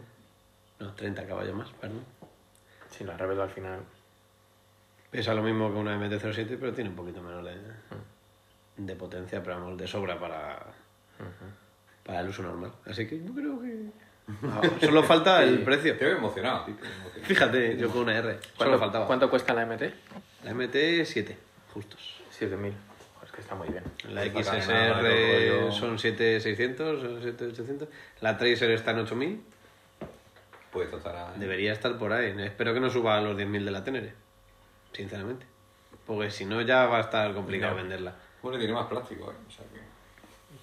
[0.80, 2.04] No, 30 caballos más, perdón.
[2.90, 3.82] Sí, la Rebel al final.
[5.12, 7.54] Pesa lo mismo que una MT-07, pero tiene un poquito menos de,
[8.78, 10.58] de potencia, pero vamos, de sobra para,
[12.04, 12.72] para el uso normal.
[12.86, 13.90] Así que yo creo que...
[14.44, 15.96] Ah, Solo falta el precio.
[15.96, 16.66] Te veo emocionado.
[17.22, 18.38] Fíjate, yo con una R.
[18.40, 19.06] Solo ¿Cuánto, faltaba.
[19.06, 19.82] ¿Cuánto cuesta la MT?
[20.44, 21.36] La MT 7,
[21.72, 22.22] justos.
[22.30, 22.72] 7000.
[23.24, 23.84] Es que está muy bien.
[24.08, 25.72] La XSR rollo.
[25.72, 27.88] son 7600, son 7800.
[28.20, 29.42] La Tracer está en 8000.
[30.72, 31.32] Puedes tratar a...
[31.38, 32.34] Debería estar por ahí.
[32.38, 34.14] Espero que no suba a los 10.000 de la Tenere.
[34.92, 35.46] Sinceramente.
[36.06, 38.14] Porque si no ya va a estar complicado venderla.
[38.42, 39.36] Bueno, tiene más plástico, ¿eh?
[39.46, 39.80] O sea que...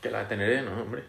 [0.02, 1.04] Que la teneré, ¿no, hombre?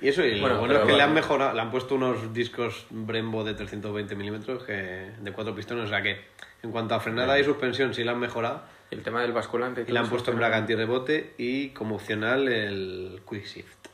[0.00, 2.32] Y eso, y Bueno, lo bueno es que le han mejorado, le han puesto unos
[2.34, 5.84] discos Brembo de 320 milímetros que, de cuatro pistones.
[5.84, 6.20] O sea que
[6.62, 8.62] en cuanto a frenada y suspensión sí la han mejorado.
[8.90, 9.84] El tema del basculante.
[9.86, 13.86] Y le han puesto pero- embrague antirrebote y como opcional el Quick Shift.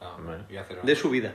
[0.00, 0.16] Ah,
[0.48, 0.86] y.
[0.86, 1.34] De subida.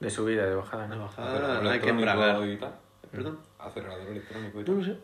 [0.00, 1.04] De subida, de bajada, De ¿no?
[1.04, 2.80] bajada acelerador no hay que electrónico embragar.
[3.12, 3.38] Perdón.
[3.58, 4.76] Acelerador electrónico y No tal.
[4.78, 4.98] lo sé.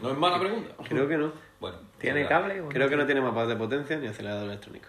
[0.00, 0.74] ¿No es mala pregunta?
[0.88, 1.32] Creo que no.
[1.62, 1.78] Bueno.
[1.98, 2.60] ¿Tiene cable?
[2.70, 4.88] Creo que no tiene mapas de potencia ni acelerador electrónico.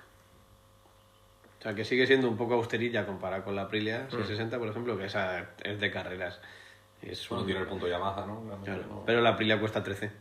[1.59, 4.97] O sea que sigue siendo un poco austerilla comparado con la Aprilia 660, por ejemplo,
[4.97, 6.41] que esa es de carreras.
[7.03, 8.38] Es Bueno, un- tiene el punto Yamaha, ¿no?
[8.47, 10.12] Realmente Claro, no- Pero la Aprilia cuesta 13.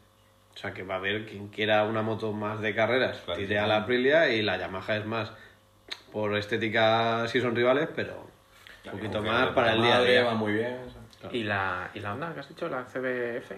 [0.55, 3.55] O sea que va a haber quien quiera una moto más de carreras, Claro, tire
[3.55, 3.57] sí.
[3.57, 5.33] a la Aprilia y la Yamaha es más
[6.13, 8.27] por estética si son rivales, pero
[8.85, 10.25] un poquito más para el día a día.
[10.25, 10.81] Va muy bien.
[10.87, 11.31] o sea.
[11.33, 12.69] ¿Y la, ¿Y la Honda que has dicho?
[12.69, 13.53] ¿La CBF?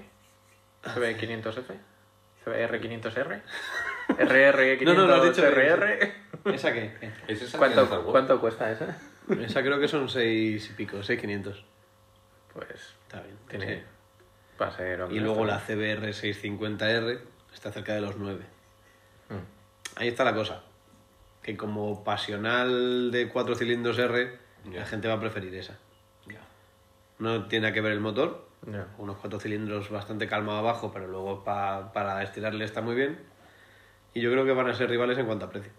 [0.84, 1.74] ¿CB500F?
[2.44, 3.40] ¿CBR500R?
[4.08, 6.12] ¿RR500 No, no, lo has dicho bien, RR?
[6.54, 6.92] ¿Esa qué?
[7.28, 8.10] ¿Es esa que ¿Cuánto, huevo?
[8.10, 8.96] ¿Cuánto cuesta esa?
[9.40, 11.64] Esa creo que son 6 y pico, 6,500.
[12.52, 12.68] Pues
[13.06, 13.36] Está bien.
[13.48, 13.76] tiene...
[13.76, 13.82] sí.
[14.60, 17.18] Va a ser Y luego la CBR 650R
[17.52, 18.38] está cerca de los 9.
[19.28, 19.40] bien.
[19.40, 19.44] Mm.
[19.96, 20.62] Ahí está la cosa.
[21.42, 24.38] Que como pasional de 4 cilindros R,
[24.70, 24.80] Ya.
[24.80, 25.76] la gente va a preferir esa.
[26.26, 26.40] Ya.
[27.18, 28.86] No tiene que ver el motor, Ya.
[28.98, 33.18] unos 4 cilindros bastante calmado abajo, pero luego pa- para estirarle está muy bien.
[34.14, 35.72] Y yo creo que van a ser rivales en cuanto a precio.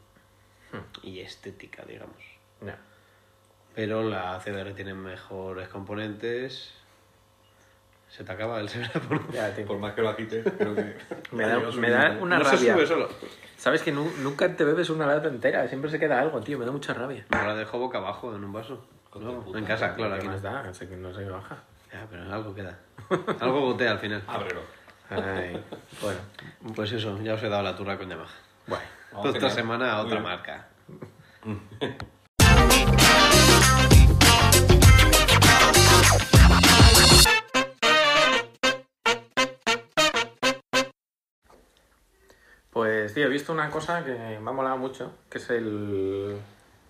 [1.04, 2.18] Y estética, digamos.
[2.62, 2.78] Ya.
[3.74, 6.74] Pero la CBR tiene mejores componentes.
[8.10, 9.32] Se te acaba el CBR.
[9.34, 9.66] Ya, tío.
[9.66, 10.96] Por más que lo agites, creo que...
[11.32, 12.74] Me da, me da una no se rabia.
[12.76, 13.10] sube solo.
[13.58, 15.68] ¿Sabes que nu- nunca te bebes una lata entera?
[15.68, 16.58] Siempre se queda algo, tío.
[16.60, 17.26] Me da mucha rabia.
[17.30, 18.86] Me la dejo boca abajo en un vaso.
[19.16, 20.34] No, en casa, claro, ¿Qué aquí no.
[20.34, 20.74] más da?
[20.74, 21.64] Sé que no se baja.
[21.92, 22.78] Ya, pero algo queda.
[23.40, 24.24] Algo gotea al final.
[24.28, 24.62] Ábrelo.
[25.10, 25.64] Ay,
[26.02, 26.20] bueno.
[26.76, 28.34] Pues eso, ya os he dado la turra con Yamaha.
[28.68, 28.84] Bueno.
[29.12, 29.56] Vamos Otra genial.
[29.56, 30.68] semana otra marca.
[42.72, 46.38] Pues, tío, he visto una cosa que me ha molado mucho, que es el...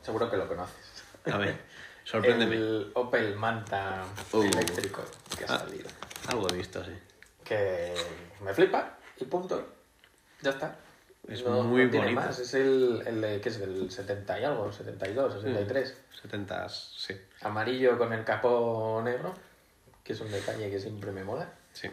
[0.02, 1.04] Seguro que lo conoces.
[1.32, 1.60] A ver,
[2.06, 2.56] sorpréndeme.
[2.56, 4.44] El Opel Manta Uh.
[4.44, 5.04] eléctrico
[5.38, 5.60] que ha Ah.
[5.60, 5.90] salido.
[6.30, 6.92] Algo he visto, sí.
[7.44, 7.94] Que
[8.42, 9.68] me flipa y punto.
[10.42, 10.76] Ya está.
[11.28, 12.22] Es No- muy no tiene bonito.
[12.22, 12.40] más.
[12.40, 13.58] Es el, el ¿qué es?
[13.60, 15.98] El 70 y algo, 72, 63.
[16.22, 17.20] 70, sí.
[17.42, 19.34] Amarillo con el capó negro,
[20.04, 21.50] que es un detalle que siempre me mola.
[21.74, 21.90] Sí.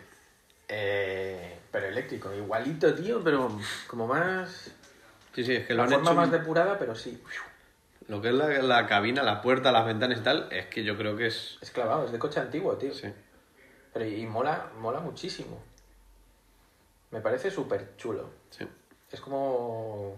[0.69, 4.71] Eh, pero eléctrico, igualito, tío, pero como más...
[5.35, 6.15] Sí, sí, es que lo la han forma hecho...
[6.21, 7.23] más depurada, pero sí.
[8.13, 10.99] Lo que es la, la cabina, la puerta, las ventanas y tal, es que yo
[10.99, 11.57] creo que es...
[11.63, 12.93] Es clavado, es de coche antiguo, tío.
[12.93, 13.11] Sí.
[13.91, 15.59] Pero y mola, mola muchísimo.
[17.11, 18.29] Me parece súper chulo.
[18.51, 18.69] Sí.
[19.11, 20.15] Es como...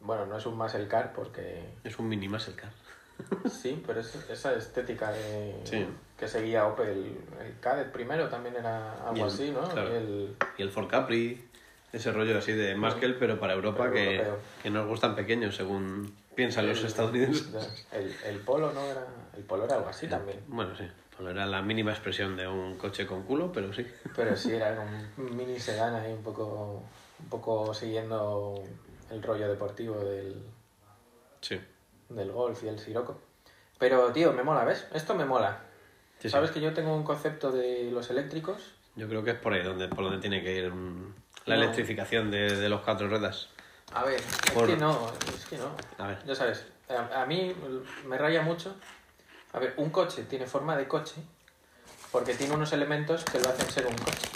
[0.00, 1.62] Bueno, no es un muscle car porque...
[1.84, 2.70] Es un mini muscle car.
[3.50, 5.60] Sí, pero es esa estética de...
[5.64, 5.86] Sí.
[6.18, 7.14] que seguía Opel.
[7.42, 9.68] El Cadet primero también era algo el- así, ¿no?
[9.68, 9.90] claro.
[9.92, 11.46] Y el- Y el Ford Capri,
[11.92, 14.38] ese rollo así de muscle, pero para Europa Pero que, europeo.
[14.62, 17.86] que nos gustan pequeños, según piensan los estadounidenses.
[17.92, 19.06] El, el Polo no era.
[19.36, 20.40] El Polo era algo así también.
[20.48, 20.84] Bueno, sí.
[21.18, 23.86] Bueno, era la mínima expresión de un coche con culo, pero sí.
[24.16, 24.70] Pero sí, era
[25.18, 26.82] un mini sedán ahí un poco,
[27.18, 28.64] un poco siguiendo
[29.10, 30.42] el rollo deportivo del,
[31.42, 31.60] Sí.
[32.08, 33.20] del golf y el siroco.
[33.78, 34.86] Pero, tío, me mola, ¿ves?
[34.94, 35.60] Esto me mola.
[36.20, 36.30] Sí, sí.
[36.30, 38.62] ¿Sabes que yo tengo un concepto de los eléctricos?
[38.96, 40.72] Yo creo que es por ahí donde, por donde tiene que ir
[41.44, 41.62] la No.
[41.62, 43.50] electrificación de, de los cuatro ruedas.
[43.94, 45.70] A ver, es Por- que no, es que no.
[45.98, 46.24] A ver.
[46.24, 47.54] Ya sabes, a, a mí
[48.06, 48.74] me raya mucho.
[49.52, 51.16] A ver, un coche tiene forma de coche
[52.12, 54.28] porque tiene unos elementos que lo hacen ser un coche.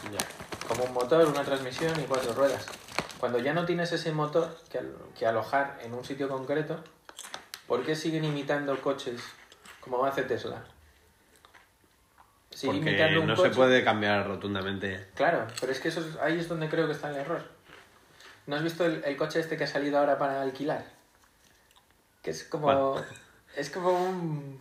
[0.66, 2.66] Como un motor, una transmisión y cuatro ruedas.
[3.20, 6.82] Cuando ya no tienes ese motor que, al- que alojar en un sitio concreto,
[7.68, 9.20] ¿por qué siguen imitando coches
[9.80, 10.64] como hace Tesla?
[12.50, 13.48] Sigue Porque imitando un no coche.
[13.50, 15.08] se puede cambiar rotundamente.
[15.14, 17.42] Claro, pero es que eso es- ahí es donde creo que está el error.
[18.46, 20.84] ¿No has visto el, el coche este que ha salido ahora para alquilar?
[22.22, 22.96] Que es como.
[23.56, 24.58] Es como un.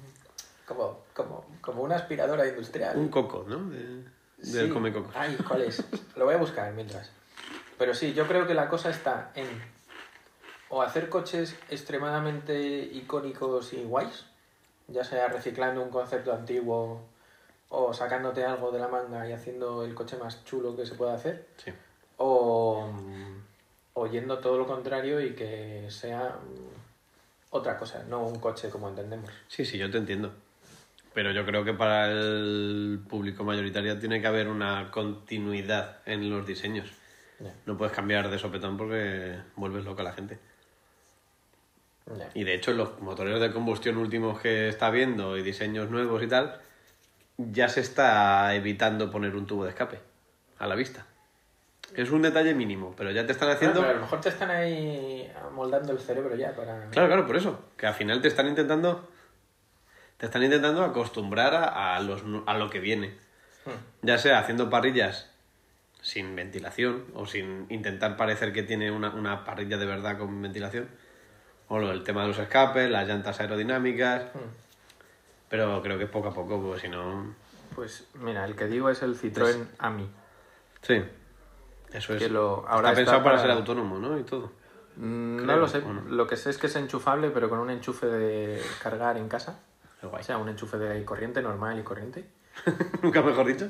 [0.66, 2.98] Como, como, como una aspiradora industrial.
[2.98, 3.70] Un coco, ¿no?
[3.70, 4.04] De-
[4.38, 4.70] del Sí.
[4.70, 5.12] come coco.
[5.16, 5.84] Ay, ¿cuál es?
[6.16, 7.10] Lo voy a buscar mientras.
[7.78, 9.48] Pero sí, yo creo que la cosa está en
[10.70, 14.26] o hacer coches extremadamente icónicos y guays,
[14.88, 17.04] ya sea reciclando un concepto antiguo
[17.70, 21.14] o sacándote algo de la manga y haciendo el coche más chulo que se pueda
[21.14, 21.72] hacer, Sí.
[22.18, 22.90] o,
[23.94, 28.90] o yendo todo lo contrario y que sea mm, otra cosa, no un coche como
[28.90, 29.30] entendemos.
[29.48, 30.34] Sí, sí, yo te entiendo.
[31.14, 36.46] Pero yo creo que para el público mayoritario tiene que haber una continuidad en los
[36.48, 36.92] diseños.
[37.66, 40.40] No puedes cambiar de sopetón porque vuelves loca a la gente.
[42.34, 46.28] Y de hecho, los motores de combustión últimos que está viendo y diseños nuevos y
[46.28, 46.60] tal,
[47.38, 50.00] ya se está evitando poner un tubo de escape
[50.60, 51.06] a la vista.
[51.96, 53.80] Es un detalle mínimo, pero ya te están haciendo.
[53.80, 56.90] Bueno, pero a lo mejor te están ahí moldando el cerebro ya para...
[56.90, 57.60] Claro, claro, por eso.
[57.78, 59.10] Que al final te están intentando.
[60.18, 63.16] Te están intentando acostumbrar a, a los, a lo que viene.
[63.66, 63.72] Hmm.
[64.02, 65.30] Ya sea haciendo parrillas
[66.02, 70.90] sin ventilación o sin intentar parecer que tiene una, una parrilla de verdad con ventilación.
[71.68, 74.24] O lo del tema de los escapes, las llantas aerodinámicas.
[74.34, 74.50] Hmm.
[75.50, 77.36] Pero creo que es poco a poco, porque si no.
[77.76, 80.10] Pues mira, el que digo es el Citroën AMI.
[80.82, 81.04] Sí.
[81.94, 82.20] Eso es.
[82.24, 84.18] Que lo- ahora está está pensado para para- ser autónomo, ¿no?
[84.20, 84.52] Y todo.
[84.98, 85.82] Mm, Creo, no lo sé.
[86.10, 89.60] Lo que sé es que es enchufable, pero con un enchufe de cargar en casa.
[90.02, 90.22] Guay.
[90.22, 92.26] O sea, un enchufe de corriente normal y corriente.
[93.02, 93.70] Nunca mejor dicho.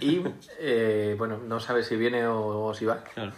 [0.00, 0.22] Y
[0.58, 3.02] eh, bueno, no sabes si viene o, o si va.
[3.04, 3.32] Claro.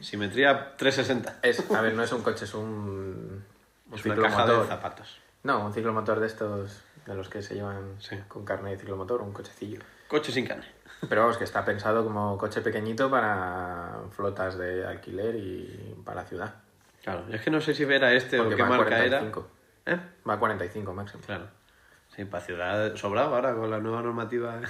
[0.00, 1.38] Simetría 360.
[1.42, 3.44] Es, a ver, no es un coche, es un,
[3.90, 4.66] un Es una caja de ciclomotor.
[4.66, 5.20] zapatos.
[5.44, 8.16] No, un ciclomotor de estos, de los que se llevan Sí.
[8.26, 9.80] con carne de ciclomotor, un cochecillo.
[10.08, 10.66] Coche sin carne.
[11.08, 16.26] Pero vamos, que está pensado como coche pequeñito para flotas de alquiler y para la
[16.26, 16.54] ciudad.
[17.02, 18.96] Claro, yo es que no sé si era este Porque o qué va a marca
[18.96, 19.48] 45.
[19.86, 19.96] era.
[19.96, 20.00] ¿Eh?
[20.28, 21.22] Va a 45 máximo.
[21.24, 21.46] Claro.
[22.14, 24.60] Sí, para ciudad sobrado ahora con la nueva normativa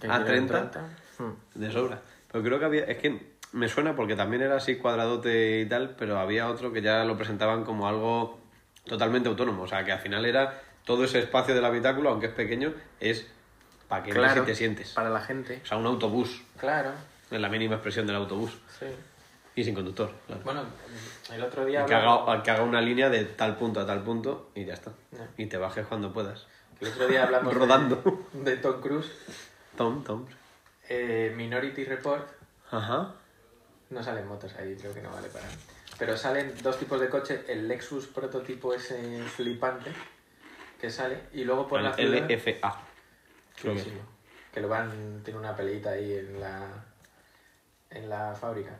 [0.00, 0.80] Que A30 quieren 30.
[1.18, 1.58] Mm.
[1.58, 2.00] de sobra.
[2.30, 5.96] Pero creo que había, es que me suena porque también era así cuadradote y tal,
[5.98, 8.38] pero había otro que ya lo presentaban como algo
[8.84, 9.62] totalmente autónomo.
[9.62, 13.26] O sea, que al final era todo ese espacio del habitáculo, aunque es pequeño, es
[13.88, 14.92] para que Claro, te sientes.
[14.92, 15.60] para la gente.
[15.62, 16.90] O sea, un autobús, Claro,
[17.30, 18.52] en la mínima expresión del autobús.
[18.78, 18.86] sí.
[19.58, 20.42] Y sin conductor, claro.
[20.44, 20.64] Bueno,
[21.32, 24.50] el otro día que haga, que haga una línea de tal punto a tal punto
[24.54, 24.92] y ya está.
[25.38, 26.46] Y te bajes cuando puedas.
[26.78, 28.26] el otro día hablamos Rodando.
[28.34, 29.10] De, Tom Cruise,
[29.74, 30.26] Tom, Tom.
[30.90, 32.28] eh, Minority Report.
[32.70, 33.14] Ajá.
[33.88, 35.46] No salen motos ahí, creo que no vale para.
[35.98, 39.90] Pero salen dos tipos de coche, el Lexus prototipo ese flipante
[40.78, 42.82] que sale y luego por la ciudad LFA.
[43.60, 43.80] Creo que.
[43.82, 44.02] Chulísimo.
[44.52, 46.84] que lo van tiene una peleita ahí en la
[47.90, 48.78] en la fábrica.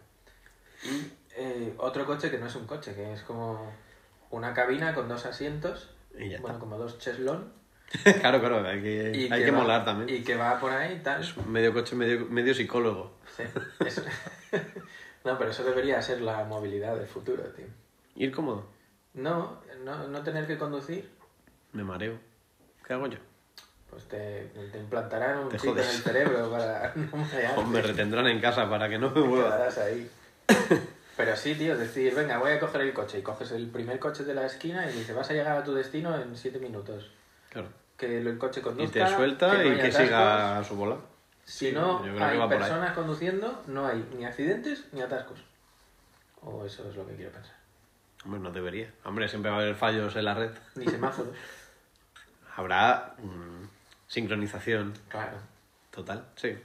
[0.85, 3.73] Y eh, otro coche que no es un coche, que es como
[4.31, 7.53] una cabina con dos asientos, Y ya bueno, como dos cheslón
[8.21, 10.09] claro, claro, hay que, y hay que va- molar también.
[10.21, 11.21] Y que va por ahí y tal.
[11.23, 13.17] Es medio coche, medio, medio psicólogo.
[13.37, 13.45] Sí,
[13.87, 14.03] eso-
[15.25, 17.67] no, pero eso debería ser la movilidad del futuro, tío.
[18.17, 18.67] Ir cómodo.
[19.15, 21.09] No, no, no tener que conducir,
[21.73, 22.19] Me mareo.
[22.87, 23.19] ¿Qué hago yo?
[23.91, 27.61] Pues te, te implantarán un Te chip en el cerebro para no marearte.
[27.61, 30.11] O me retendrán en casa para que no me quedarás ahí.
[31.17, 33.99] Pero sí, tío, es decir, venga, voy a coger el coche y coges el primer
[33.99, 37.11] coche de la esquina y dices, vas a llegar a tu destino en siete minutos.
[37.49, 37.69] Claro.
[37.97, 39.07] Que el coche Y conduzca.
[39.07, 40.03] te suelta no y que atascos.
[40.05, 40.97] siga a su bola.
[41.45, 45.39] Si no hay personas conduciendo, no hay ni accidentes ni atascos.
[46.43, 47.55] O eso es lo que quiero pensar.
[48.25, 48.93] Hombre, no debería.
[49.05, 50.51] Hombre, siempre va a haber fallos en la red.
[50.75, 51.33] Ni semáforos.
[52.57, 53.66] Habrá mm,
[54.07, 55.39] sincronización claro.
[55.91, 56.57] total, sí.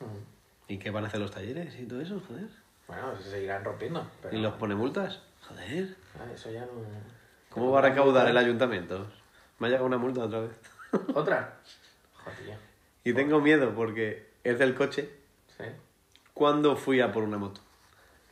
[0.00, 0.72] Mm.
[0.72, 2.20] ¿Y qué van a hacer los talleres y todo eso?
[2.28, 2.48] Joder.
[2.86, 4.06] Bueno, se seguirán rompiendo.
[4.22, 5.20] Pero ¿Y los pone multas?
[5.48, 5.96] Joder.
[6.18, 6.72] Ah, eso ya no.
[7.50, 9.06] ¿Cómo va a recaudar el ayuntamiento?
[9.58, 10.52] Me ha llegado una multa otra vez.
[11.14, 11.58] ¿Otra?
[12.14, 12.58] Joder,
[13.04, 15.10] Y tengo miedo porque es del coche
[15.56, 15.64] sí.
[16.34, 17.60] cuando fui a por una moto.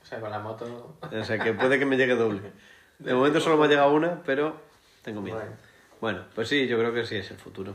[0.03, 0.97] O sea, con la moto...
[1.01, 2.41] O sea que puede que me llegue doble.
[2.99, 4.59] De momento solo me ha llegado una, pero
[5.03, 5.37] tengo miedo.
[5.37, 5.57] Bueno.
[6.01, 7.75] Bueno, pues sí, yo creo que sí es el futuro.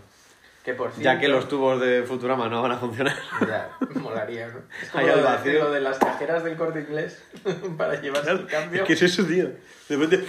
[0.63, 3.15] Que por Ya que cierto- los tubos de Futurama no van a funcionar.
[3.47, 4.59] Ya, molaría, ¿no?
[4.81, 7.23] Es como lo de- lo de las cajeras del corte inglés
[7.77, 9.47] para llevarse el cambio ¿Qué es eso, tío?
[9.89, 10.23] De repente...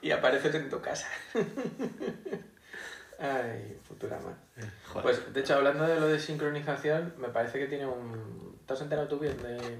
[0.00, 1.08] y apareces en tu casa.
[3.18, 4.36] Ay, Futurama.
[4.88, 5.02] Joder.
[5.02, 8.58] Pues, de hecho, hablando de lo de sincronización, me parece que tiene un...
[8.66, 9.78] ¿Te has enterado tú bien de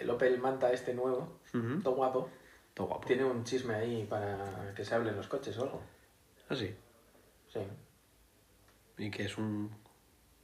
[0.00, 1.38] el Opel Manta este nuevo?
[1.82, 2.30] Todo guapo.
[2.74, 3.06] Todo guapo.
[3.06, 5.82] Tiene un chisme ahí para que se hable en los coches o algo.
[6.50, 6.74] Ah, sí.
[7.54, 7.60] Sí.
[8.98, 9.70] ¿Y que es un,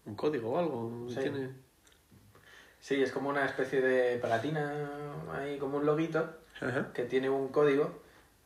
[0.06, 1.06] un código o algo?
[1.08, 1.16] Sí.
[1.20, 1.50] ¿Tiene?
[2.80, 4.88] Sí, es como una especie de palatina,
[5.34, 6.92] ahí como un loguito, Ajá.
[6.94, 8.00] que tiene un código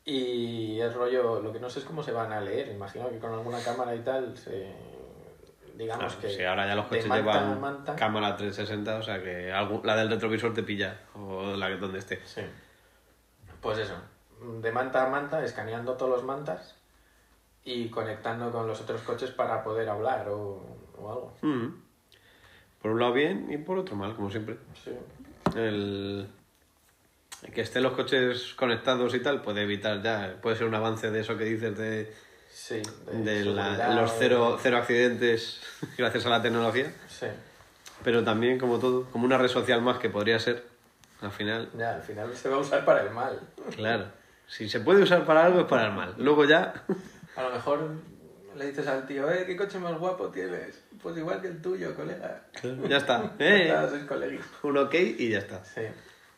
[0.05, 3.19] y es rollo, lo que no sé es cómo se van a leer, imagino que
[3.19, 4.73] con alguna cámara y tal, se,
[5.77, 6.29] digamos que...
[6.31, 7.95] si ahora ya los coches manta llevan manta.
[7.97, 12.01] cámara 360, o sea que algún- la del retrovisor te pilla, o la que donde
[12.01, 12.21] esté.
[12.27, 12.43] Sí.
[13.63, 13.95] Pues eso,
[14.61, 16.75] de manta a manta, escaneando todos los mantas
[17.65, 20.63] y conectando con los otros coches para poder hablar o,
[20.99, 21.37] o algo.
[21.43, 21.69] Mm.
[22.83, 24.59] Por un lado bien y por otro mal, como siempre.
[24.85, 24.91] Sí.
[25.57, 26.29] El
[27.55, 31.21] que estén los coches conectados y tal puede evitar ya, puede ser un avance de
[31.21, 32.15] eso que dices de,
[32.51, 32.81] Sí,
[33.13, 35.61] de la- los cero, cero accidentes
[35.99, 37.27] gracias a la tecnología, Sí,
[38.03, 40.65] pero también como todo, como una red social más que podría ser,
[41.21, 43.39] al final, ya, al final se va a usar para el mal.
[43.77, 44.07] claro,
[44.47, 46.15] si se puede usar para algo es para el mal.
[46.19, 46.85] Luego ya,
[47.37, 47.91] A lo mejor
[48.57, 50.81] le dices al tío, eh, ¿qué coche más guapo tienes?
[51.03, 52.45] Pues igual que el tuyo, colega.
[52.89, 53.63] ya está, Ya ¿eh?
[53.69, 54.41] está, sois colegis.
[54.63, 55.65] un ok y ya está.
[55.65, 55.83] Sí.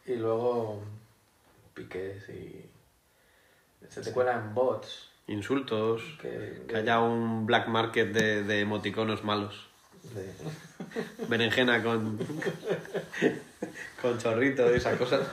[0.07, 0.83] Y luego
[1.75, 2.65] piques y...
[3.89, 5.11] Se te cuelan bots.
[5.29, 9.69] Insultos, Que, que haya un black market de, de emoticonos malos.
[10.15, 10.33] de-
[11.29, 12.19] Berenjena con,
[14.01, 15.27] con chorrito y esas cosas.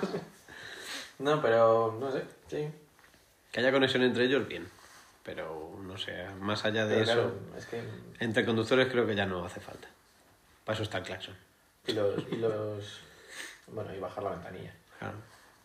[1.20, 2.68] No, pero no sé, sí.
[3.52, 4.68] Que haya conexión entre ellos, bien.
[5.24, 7.82] Pero no sé, más allá de Pero eso, claro, es que...
[8.20, 9.88] entre conductores creo que ya no hace falta.
[10.66, 11.36] Para eso está el claxon.
[11.88, 12.16] Y los...
[12.32, 13.00] Y los
[13.68, 14.74] bueno, y bajar la ventanilla.
[15.00, 15.16] Claro.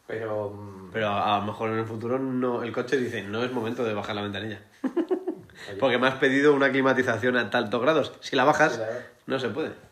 [0.06, 0.50] Pero...
[0.50, 3.50] mm, Pero a, a lo mejor en el futuro no, el coche dice, no es
[3.52, 4.60] momento de bajar la ventanilla.
[4.82, 8.12] oye, Porque me has pedido una climatización a tantos grados.
[8.20, 9.72] Si la bajas, Sí, la- no se puede.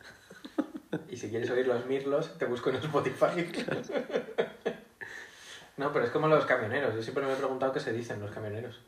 [1.11, 3.27] Y si quieres oír los mirlos, te busco en Spotify.
[5.77, 6.95] no, pero es como los camioneros.
[6.95, 8.81] Yo siempre me he preguntado qué se dicen los camioneros.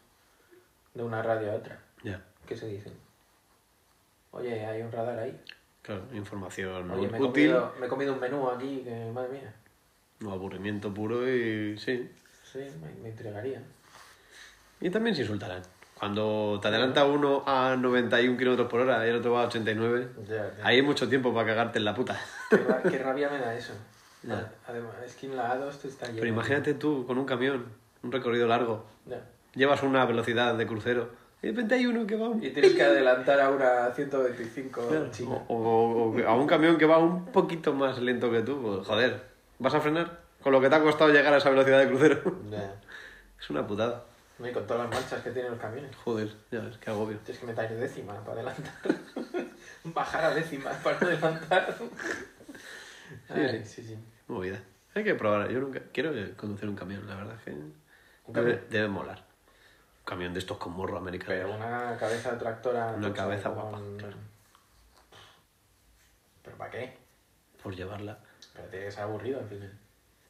[0.99, 1.79] De una radio a otra.
[2.03, 2.93] Ya, ¿Qué se dicen?
[4.33, 5.41] Oye, hay un radar ahí.
[5.81, 9.29] claro, información Oye, me he, útil, comido, me he comido un menú aquí que, madre
[9.31, 9.55] mía.
[10.19, 12.11] no aburrimiento puro y sí.
[12.53, 13.63] Sí, me, me intrigaría.
[14.81, 15.63] Y también se insultarán.
[15.97, 20.09] Cuando te adelanta uno a 91 km por hora y el otro va a 89,
[20.29, 20.67] Ya, ya.
[20.67, 22.21] ahí hay mucho tiempo para cagarte en la puta.
[22.51, 23.73] Qué, ra- qué rabia me da eso.
[24.25, 24.53] Ya.
[24.67, 26.19] Además, es que en la A2 te está lleno.
[26.19, 27.67] Pero imagínate tú con un camión,
[28.03, 29.21] un recorrido largo, Ya.
[29.55, 31.09] Llevas una velocidad de crucero
[31.43, 32.43] y de repente hay uno que va un...
[32.43, 35.11] Y tienes que adelantar a una 125 Claro,
[35.49, 38.87] o, o- o a un camión que va un poquito más lento que tú, pues,
[38.87, 39.23] joder,
[39.59, 40.19] ¿vas a frenar?
[40.43, 42.21] Con lo que te ha costado llegar a esa velocidad de crucero.
[43.41, 44.03] Es una putada.
[44.41, 45.95] No, Y con todas las marchas que tienen los camiones.
[45.97, 47.19] Joder, ya ves, qué agobio.
[47.25, 48.73] Tienes que meter décima para adelantar.
[49.85, 51.77] Bajar a décima para adelantar.
[53.29, 53.97] Ay, sí, sí.
[54.27, 54.61] Movida.
[54.95, 55.49] Hay que probar.
[55.51, 57.73] Yo nunca quiero conducir un camión, la verdad que ¿Un
[58.27, 58.61] debe, camión?
[58.71, 59.25] debe molar.
[60.09, 61.31] Camión de estos con morro americano.
[61.35, 62.95] Pero una cabeza tractora.
[62.97, 64.17] Una cabeza con- guapa, claro.
[66.43, 66.97] ¿Pero para qué?
[67.63, 68.19] Por llevarla.
[68.55, 69.71] Pero tiene que ser aburrido al final.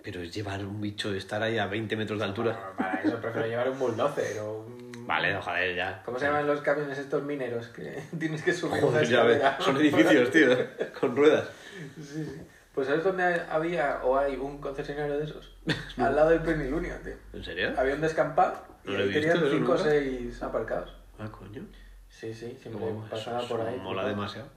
[0.03, 2.53] Pero es llevar un bicho, estar ahí a 20 metros de altura.
[2.55, 5.07] Bueno, para eso prefiero llevar un bulldozer o un...
[5.07, 6.03] Vale, no, joder, ya.
[6.05, 9.37] ¿Cómo se llaman los camiones estos mineros que tienes que subir una Joder, ya ves.
[9.37, 9.61] escalera?
[9.65, 10.49] Son edificios, tío,
[11.01, 11.49] con ruedas.
[11.97, 12.43] Sí, sí.
[12.75, 15.53] Pues ¿sabes dónde había o hay un concesionario de esos?
[15.97, 17.15] Al lado del Plenilunio, tío.
[17.33, 17.73] ¿En serio?
[17.77, 19.91] Había un descampado No lo he ahí tenían visto, eso 5 o nunca.
[19.91, 20.93] 6 aparcados.
[21.19, 21.63] Ah, coño.
[22.09, 23.77] Sí, sí, siempre Oh, pasaba por ahí.
[23.79, 24.49] Mola demasiado.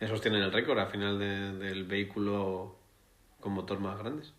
[0.00, 2.76] Esos tienen el récord al final de- del vehículo
[3.40, 4.32] con motor más grandes.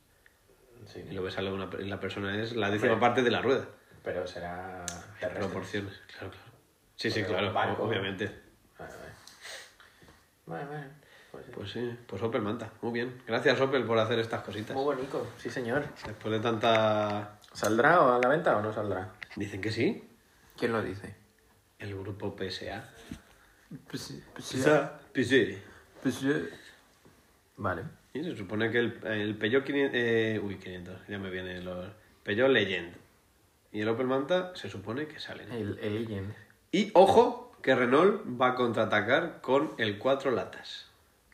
[0.85, 3.41] Sí, Y lo ves a la, una, la persona es la décima parte de la
[3.41, 3.65] rueda.
[4.03, 5.39] pero será En terrestre.
[5.45, 6.51] proporciones, claro, claro.
[6.95, 8.25] Sí, sí, claro, barco- obviamente.
[8.77, 9.13] Vale, vale.
[10.45, 10.87] Vale, vale.
[11.31, 11.51] Pues sí.
[11.53, 12.71] Pues sí, pues Opel Manta.
[12.81, 13.21] Muy bien.
[13.27, 14.75] Gracias, Opel, por hacer estas cositas.
[14.75, 15.83] Muy bonito, sí señor.
[16.05, 17.37] Después de tanta...
[17.53, 19.09] ¿Saldrá a la venta o no saldrá?
[19.35, 20.03] Dicen que sí.
[20.57, 21.15] ¿Quién lo dice?
[21.77, 22.89] El grupo PSA.
[23.87, 24.99] Pues, PSA.
[25.13, 26.41] PSA.
[27.57, 27.83] Vale.
[28.13, 29.91] Y se supone que el, el Peugeot 500...
[29.93, 31.07] eh, uy, 500.
[31.07, 31.91] Ya me vienen los...
[32.23, 32.93] Peugeot Legend.
[33.71, 35.51] Y el Opel Manta se supone que salen.
[35.51, 36.33] El, el Legend.
[36.71, 40.87] Y ojo, que Renault va a contraatacar con el cuatro latas.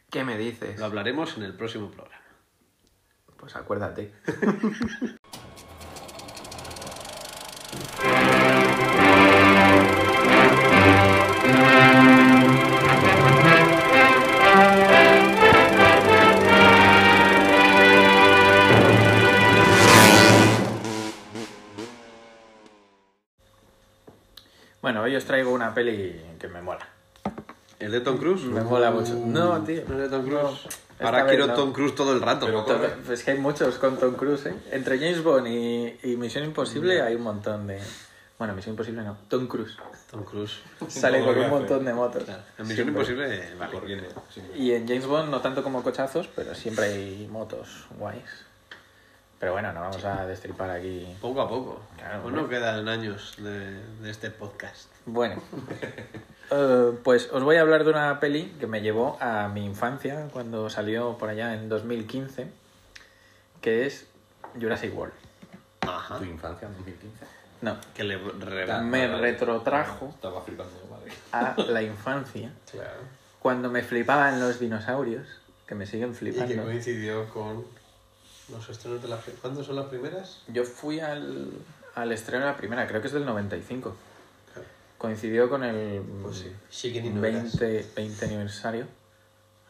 [0.10, 0.80] ¿Qué me dices?
[0.80, 2.24] Lo hablaremos en el próximo programa.
[3.38, 4.14] Pues acuérdate.
[25.66, 26.88] una peli que me mola.
[27.80, 28.44] ¿El de Tom Cruise?
[28.46, 29.14] Me mola mucho.
[29.26, 29.84] No, tío.
[29.88, 30.40] ¿No es de Tom No.
[30.42, 30.60] Cruise?
[30.66, 31.54] Esta Ahora quiero no.
[31.56, 32.46] Tom Cruise todo el rato.
[32.46, 34.56] Pero- Es que hay muchos con Tom Cruise, ¿eh?
[34.72, 37.82] Entre James Bond y, y Misión Imposible hay un montón de...
[38.38, 39.18] Bueno, Misión Imposible no.
[39.28, 39.76] Tom Cruise.
[40.10, 40.54] Tom Cruise.
[40.88, 42.24] Sale con un montón de motos.
[42.24, 42.36] En
[42.66, 42.92] Misión Siempre.
[42.94, 43.72] Imposible, vale.
[43.74, 44.08] Corriendo.
[44.34, 44.42] sí.
[44.56, 48.46] Y en James Bond no tanto como cochazos, pero siempre hay motos guays.
[49.38, 51.06] Pero bueno, no vamos a destripar aquí.
[51.20, 51.82] Poco a poco.
[51.98, 54.88] Claro, pues no quedan años de, de este podcast.
[55.06, 55.42] Bueno,
[56.52, 60.28] eh, pues os voy a hablar de una peli que me llevó a mi infancia
[60.34, 62.48] cuando salió por allá en 2015,
[63.62, 64.08] que es
[64.60, 65.14] Jurassic World.
[65.82, 66.18] Ajá.
[66.18, 67.26] Tu infancia en 2015.
[67.62, 68.80] No, Que le re- Ya.
[68.82, 71.12] me retrotrajo Estaba flipando, madre.
[71.32, 73.00] a la infancia Claro.
[73.40, 75.28] cuando me flipaban los dinosaurios,
[75.68, 76.64] que me siguen Y que flipando.
[76.64, 77.66] coincidió con
[78.52, 79.18] los estrenos de la...
[79.42, 80.42] ¿Cuándo son las primeras?
[80.48, 81.52] Yo fui al,
[81.96, 83.96] al estreno de la primera, creo que es del 95.
[84.98, 86.56] Coincidió con el Pues sí.
[86.70, 87.58] Chicken y no eras.
[87.60, 88.88] 20, 20 aniversario.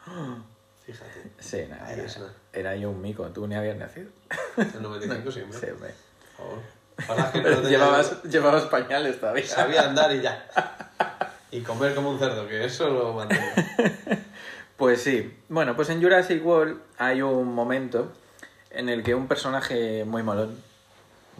[0.86, 1.32] Fíjate.
[1.40, 2.06] Sí, nada, era,
[2.54, 4.10] era yo un mico, tú ni habías nacido.
[4.58, 5.60] El 95 sí, hombre.
[5.60, 5.94] Sí, hombre.
[6.38, 6.60] Por favor.
[7.08, 9.48] Para no llevabas, llevabas pañales todavía.
[9.48, 10.48] Sabía andar y ya.
[11.52, 13.44] Y comer como un cerdo, que eso lo mantengo.
[14.78, 15.36] Pues sí.
[15.50, 18.12] Bueno, pues en Jurassic World hay un momento
[18.70, 20.62] en el que un personaje muy molón,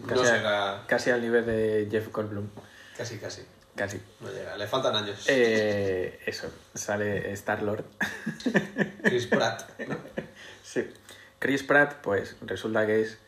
[0.00, 0.82] No casi, será...
[0.88, 2.48] casi al nivel de Jeff Goldblum,
[2.96, 3.42] Casi, casi.
[3.76, 4.00] Casi.
[4.20, 4.56] No llega.
[4.56, 5.24] Le faltan años.
[5.28, 7.84] Eh, eso, sale Star-Lord.
[9.04, 9.62] Chris Pratt.
[9.86, 9.96] ¿no?
[10.62, 10.90] Sí.
[11.38, 13.18] Chris Pratt, pues resulta que es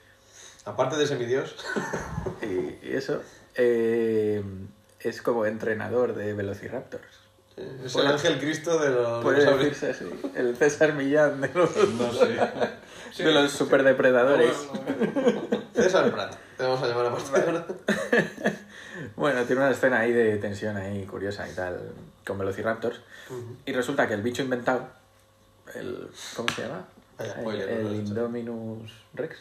[0.64, 1.54] Aparte de semidios.
[2.42, 3.22] Y y eso
[3.54, 4.42] eh,
[5.00, 7.18] es como entrenador de Velociraptors.
[7.84, 10.04] Es el ángel Cristo de los Puede decirse así.
[10.36, 13.24] El César Millán de los, No sé.
[13.24, 14.54] de los superdepredadores.
[15.74, 16.36] César Pratt.
[16.56, 18.54] Te vamos a llamar a partir.
[19.18, 21.90] Bueno, tiene una escena ahí de tensión ahí curiosa y tal
[22.26, 23.00] con Velociraptors.
[23.66, 24.88] Y resulta que el bicho inventado,
[25.74, 26.84] el ¿cómo se llama?
[27.20, 27.94] Spoiler, el.
[27.96, 29.36] Indominus Rex.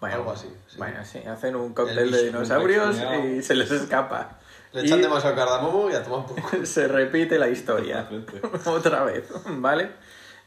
[0.00, 0.78] Bueno, Algo así, sí.
[0.78, 4.38] Bueno, sí, hacen un cóctel El de un dinosaurios y se les escapa.
[4.72, 6.40] Le Y- echan demasiado cardamomo y a tomar poco.
[6.64, 8.08] se repite la historia
[8.66, 9.90] otra vez, ¿vale?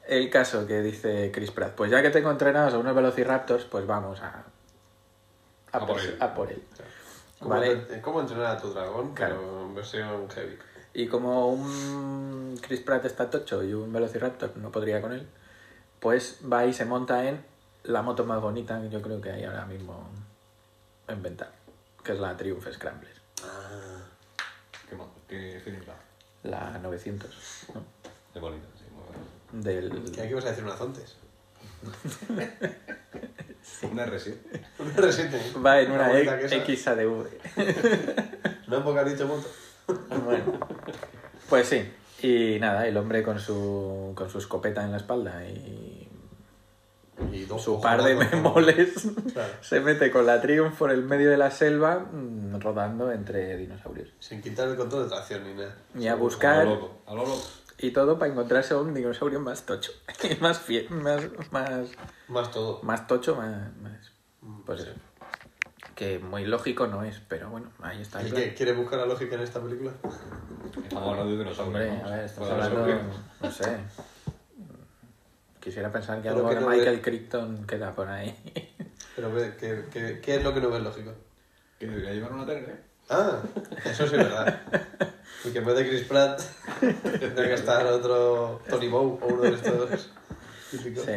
[0.08, 3.86] El caso que dice Chris Pratt, pues ya que tengo entrenados a unos velociraptors, pues
[3.86, 4.46] vamos a
[5.74, 6.18] a, A por perse- él.
[6.20, 6.62] a por él.
[7.42, 8.02] ¿Cómo, Vale.
[8.02, 9.14] ¿Cómo entrenar a tu dragón?
[9.14, 9.36] Claro.
[9.42, 10.58] Pero en versión heavy.
[10.94, 15.28] Y como un Chris Pratt está tocho y un velociraptor no podría con él,
[16.00, 17.44] pues va y se monta en
[17.84, 20.08] la moto más bonita que yo creo que hay ahora mismo
[21.10, 21.52] inventada,
[22.04, 23.14] que es la Triumph Scrambler,
[24.88, 25.94] Qué, mo- qué finita.
[26.44, 27.82] la 900, ¿no?
[28.34, 28.84] Qué bonita, sí.
[28.94, 29.70] muy bonita.
[29.70, 30.12] Del...
[30.12, 30.64] ¿Qué aquí vas a decir?
[30.64, 31.16] Una Zontes.
[33.91, 34.36] Una R7.
[34.80, 35.66] Una R7.
[35.66, 36.66] Va en una esa.
[36.66, 37.28] XADV.
[38.68, 39.47] No porque has dicho moto.
[40.24, 40.57] Bueno,
[41.49, 41.91] pues sí.
[42.22, 46.07] Y nada, el hombre con su, con su escopeta en la espalda y
[47.34, 49.53] Y dos su par de memoles Claro.
[49.62, 54.09] se mete con la Triumph por el medio de la selva mm, rodando entre dinosaurios.
[54.20, 55.76] Sin quitar el control de tracción ni nada.
[55.93, 57.01] Y a A buscar lo loco.
[57.07, 57.43] A lo loco.
[57.82, 59.92] Y todo para encontrarse a un dinosaurio más tocho.
[60.30, 61.22] Y más, fiel, más,
[61.52, 61.90] más,
[62.28, 62.80] Más todo.
[62.84, 63.76] más tocho, más...
[63.78, 64.12] más-
[64.66, 64.92] pues eso.
[65.96, 68.24] Que muy lógico no es, pero bueno, ahí está.
[68.24, 68.54] ¿Y qué?
[68.56, 69.92] ¿Quiere buscar la lógica en esta película?
[70.84, 71.60] Estamos hablando de dinosaurios.
[71.68, 72.08] Hombre, ¿no?
[72.08, 72.88] a ver, estamos hablando,
[73.42, 73.78] no sé.
[75.60, 78.36] Quisiera pensar que algo que de no Michael ve- Crichton queda por ahí.
[79.16, 81.14] Pero ¿qué, qué, qué, es lo que no ves lógico?
[81.78, 82.80] Que debería llevar una tele, ¿eh?
[83.10, 83.42] Ah,
[83.86, 84.62] eso sí es verdad.
[85.44, 86.42] Y que en vez de Chris Pratt
[86.80, 90.10] tendría que estar otro Tony Bow o uno de estos
[90.70, 91.04] típicos.
[91.06, 91.14] Sí.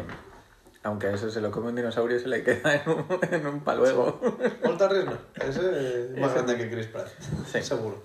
[0.83, 3.61] Aunque eso se lo come un dinosaurio y se le queda en un, en un
[3.61, 4.21] paluego.
[4.63, 6.35] Volta Resno, ese es más Ese.
[6.43, 7.09] grande que Chris Pratt.
[7.51, 7.63] Sí.
[7.63, 8.03] Seguro.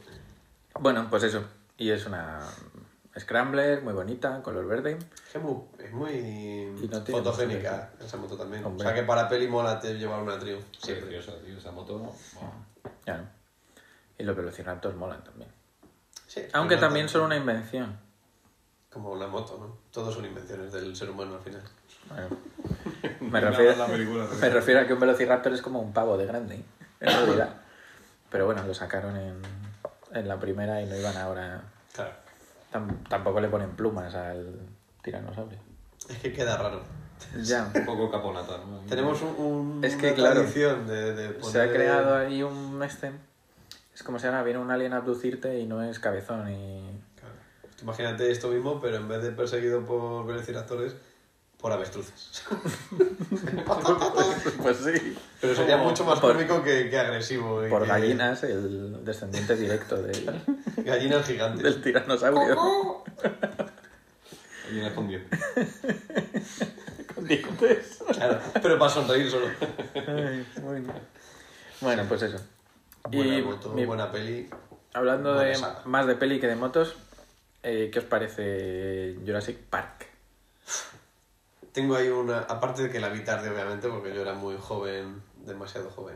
[0.79, 1.43] Bueno, pues eso.
[1.77, 2.39] Y es una
[3.17, 4.97] Scrambler muy bonita, color verde.
[5.33, 8.63] Es muy- es muy no fotogénica esa moto también.
[8.63, 8.85] Hombre.
[8.85, 10.63] O sea que para peli mola te llevar una Triumph.
[10.81, 11.57] Sí, preciosa, tío.
[11.57, 12.13] Esa moto.
[13.05, 13.23] Ya no.
[14.17, 15.49] Y los velociraptors molan también.
[16.29, 17.97] Sí, Aunque también son una invención.
[18.91, 19.77] Como la moto, ¿no?
[19.91, 21.61] Todos son invenciones del ser humano al final.
[22.09, 22.37] Bueno,
[23.31, 26.17] me, refiero, en la película, me refiero a que un velociraptor es como un pavo
[26.17, 26.63] de grande,
[26.99, 27.49] en realidad.
[28.29, 29.41] Pero bueno, lo sacaron en,
[30.13, 31.61] en la primera y no iban ahora...
[31.93, 32.11] Claro.
[32.71, 34.59] tam- tampoco le ponen plumas al
[35.01, 35.57] tiranosaurio.
[36.07, 36.83] Es que queda raro.
[37.41, 37.71] Ya.
[37.75, 38.81] Un poco caponata, ¿no?
[38.87, 42.81] Tenemos un, un- Es que, una claro, tradición de, de Se ha creado ahí un
[42.83, 43.11] este.
[43.99, 46.79] Es como si ahora viene un alien a abducirte y no es cabezón y.
[47.19, 47.35] Claro.
[47.81, 50.95] Imagínate esto mismo, pero en vez de perseguido por velociraptores,
[51.59, 52.43] por avestruces.
[54.61, 55.17] Pues sí.
[55.41, 57.65] Pero sería mucho más Por- cómico que, que agresivo.
[57.65, 60.43] y Por que- gallinas, el descendiente directo del,
[60.77, 61.61] Gallinas gigantes.
[61.63, 63.03] del tiranosaurio.
[64.71, 65.19] Y le escondió.
[67.15, 67.99] Con dientes.
[68.13, 69.47] Claro, pero para sonreír solo.
[70.07, 70.93] Ay, bueno.
[71.81, 72.37] Bueno, pues eso.
[73.07, 74.49] Buena Y moto, mi- buena peli.
[74.93, 75.81] Hablando Buena de saga.
[75.85, 76.95] más de peli que de motos,
[77.63, 80.07] eh, ¿qué os parece Jurassic Park?
[81.71, 82.39] Tengo ahí una.
[82.39, 86.15] Aparte de que la vi tarde, obviamente, porque yo era muy joven, demasiado joven.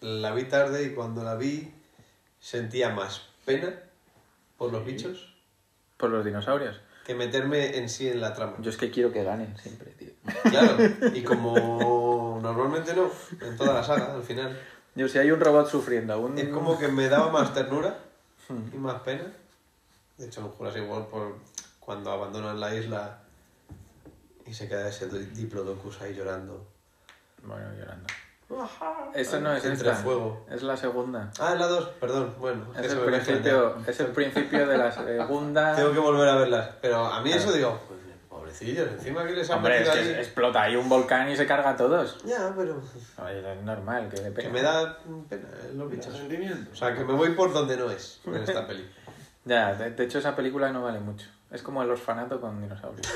[0.00, 1.72] La vi tarde y cuando la vi
[2.40, 3.74] sentía más pena
[4.56, 5.34] por los bichos
[5.96, 6.80] Por los dinosaurios.
[7.08, 8.56] Que meterme en sí en la trama.
[8.58, 10.10] Yo es que quiero que ganen siempre, tío.
[10.42, 10.76] Claro,
[11.14, 14.60] y como normalmente no, en toda la saga, al final,
[14.94, 16.36] Yo, si hay un robot sufriendo, un...
[16.36, 17.98] es como que me daba más ternura
[18.50, 19.32] y más pena.
[20.18, 21.38] De hecho, en Jurassic World, por
[21.80, 23.20] cuando abandonan la isla
[24.46, 26.66] y se queda ese diplodocus ahí llorando.
[27.42, 28.04] Bueno, llorando.
[29.14, 30.02] Esa no es Entre esta.
[30.02, 30.46] fuego.
[30.50, 31.30] Es la segunda.
[31.38, 32.66] Ah, en la 2, perdón, bueno.
[32.78, 35.74] Es el, principio, es el principio de la segunda.
[35.76, 36.70] Tengo que volver a verlas.
[36.80, 40.10] Pero a mí eso digo, pues, pobrecillos, encima que les ha Hombre, es que ahí.
[40.12, 42.24] explota ahí un volcán y se carga a todos.
[42.24, 42.80] Ya, pero.
[43.22, 46.14] Oye, es normal que le Que me da pena eh, los bichos.
[46.72, 48.88] O sea, que me voy por donde no es en esta peli.
[49.44, 51.26] Ya, de, de hecho esa película no vale mucho.
[51.50, 53.06] Es como el orfanato con dinosaurios.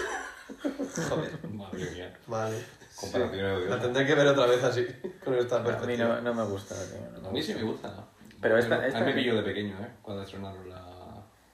[1.10, 1.46] Joder.
[1.50, 2.16] Madre mía.
[2.26, 2.64] Vale.
[3.02, 4.86] Comparaciones La tendré que ver otra vez así,
[5.24, 7.00] con esta A mí no, no me gusta, tío.
[7.14, 7.88] no me A mí sí me gusta.
[7.88, 8.06] ¿no?
[8.40, 9.88] Pero esta- esta- A mí me pilló de pequeño, ¿eh?
[10.02, 10.84] Cuando estrenaron la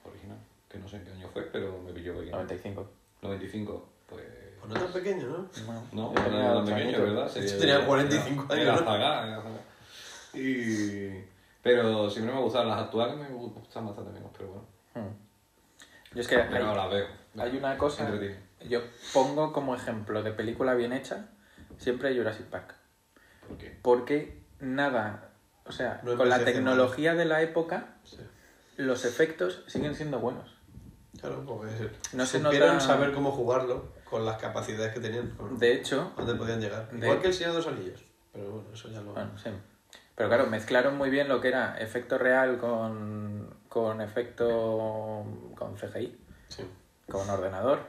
[0.05, 0.37] original.
[0.67, 2.31] Que no sé en qué año fue, pero me pilló pequeño.
[2.37, 2.89] 95.
[3.21, 4.23] 95, pues...
[4.59, 5.49] Pues no tan pequeño, ¿no?
[5.93, 7.01] No, no era tan pequeño, añitos.
[7.01, 7.27] ¿verdad?
[7.29, 8.91] Sería tenía de- 45 era- años, Era ¿no?
[8.91, 9.59] zaga, era zaga.
[10.33, 11.25] Y...
[11.61, 14.65] Pero siempre me gustaban las actuales, me gustan bastante menos, pero bueno.
[14.95, 15.13] Hmm.
[16.15, 17.05] Yo es que hay, Pero las veo.
[17.37, 18.09] hay una cosa.
[18.67, 18.81] Yo
[19.13, 21.27] pongo como ejemplo de película bien hecha
[21.79, 22.75] siempre Jurassic Park.
[23.47, 23.75] ¿Por qué?
[23.81, 25.29] Porque nada.
[25.65, 28.17] O sea, No con la tecnología de la época, Sí.
[28.77, 30.55] los efectos siguen siendo buenos.
[31.19, 35.57] Claro, porque No se supieron nota- saber cómo jugarlo con las capacidades que tenían, con
[35.57, 36.89] De hecho, dónde podían llegar.
[36.91, 38.03] de- Igual que el Señor de los Anillos.
[38.31, 39.13] Pero bueno, eso ya lo...
[39.13, 39.49] Bueno, sí.
[40.15, 45.25] Pero claro, mezclaron muy bien lo que era efecto real con, con efecto
[45.55, 46.17] con CGI,
[46.49, 46.63] Sí.
[47.09, 47.79] con ordenador.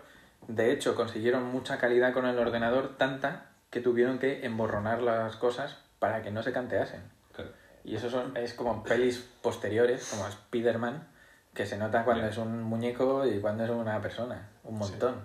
[0.48, 5.78] De hecho, consiguieron mucha calidad con el ordenador, tanta que tuvieron que emborronar las cosas
[5.98, 7.02] para que no se canteasen.
[7.32, 7.50] Claro.
[7.84, 11.08] Y eso son, es como pelis posteriores, como Spider-Man,
[11.54, 15.24] que se nota cuando es un muñeco y cuando es una persona, un montón.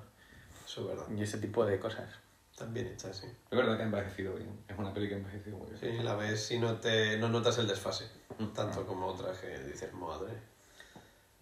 [0.65, 1.05] Eso es verdad.
[1.15, 2.09] Y ese tipo de cosas.
[2.51, 3.27] Están bien hechas, sí.
[3.27, 4.63] Es verdad que ha envejecido bien.
[4.67, 5.79] Es una peli que ha envejecido muy bien.
[5.97, 8.09] Sí, la ves y no, te, no notas el desfase.
[8.55, 10.31] Tanto como otras que dices, madre.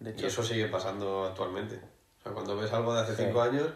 [0.00, 1.80] De Y eso sigue pasando actualmente.
[2.18, 3.22] O sea, cuando ves algo de hace Sí.
[3.26, 3.68] cinco años,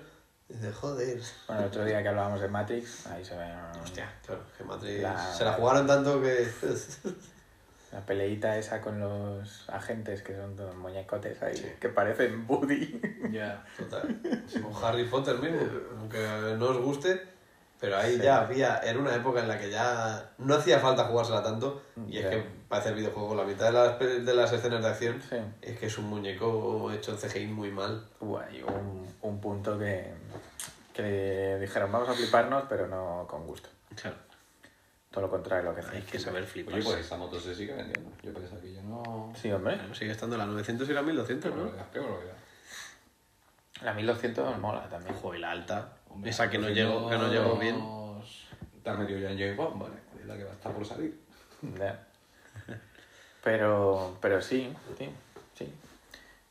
[0.49, 1.21] dices, joder.
[1.47, 3.47] bueno, el otro día que hablábamos de Matrix, ahí se ve
[3.83, 6.49] Hostia, claro, que Matrix La- se la jugaron tanto que.
[7.93, 11.67] la peleita esa con los agentes que son todos muñecotes ahí, Sí.
[11.81, 13.01] que parecen Buddy.
[13.33, 13.65] Ya.
[13.79, 14.21] Total.
[14.71, 15.61] O Harry Potter mismo,
[15.99, 16.19] aunque
[16.59, 17.23] no os guste,
[17.81, 18.23] pero ahí Sí.
[18.23, 18.77] ya había.
[18.79, 21.81] Era una época en la que ya no hacía falta jugársela tanto.
[22.07, 25.23] Y es que para hacer videojuegos, la mitad de las, de las escenas de acción
[25.27, 25.37] Sí.
[25.63, 28.07] es que es un muñeco hecho en CGI muy mal.
[28.21, 30.13] Hubo ahí un, un punto que,
[30.95, 33.69] que dijeron, vamos a fliparnos, pero no con gusto.
[34.01, 34.17] Claro.
[35.11, 36.11] Todo lo contrario de lo que Hay hacen.
[36.11, 36.83] que saber Oye, fliparse.
[36.83, 38.11] pues esa moto se sigue vendiendo.
[38.23, 39.33] Yo pensaba que ya no...
[39.35, 39.77] Sí, hombre.
[39.77, 41.63] Bueno, sigue estando la 900 y la 1200, Qué ¿no?
[41.65, 42.35] barbaridad, qué barbaridad.
[43.83, 45.15] La 1200 mola también.
[45.15, 45.93] Ojo, y la alta.
[46.11, 47.83] Hombre, Esa que no, 200 llegó, que no llegó bien.
[48.83, 49.95] Te has metido ya en James Bond, vale.
[50.21, 51.19] Es la que va a estar por salir.
[51.79, 52.05] Ya.
[53.43, 55.09] Pero, pero sí, sí,
[55.55, 55.73] sí.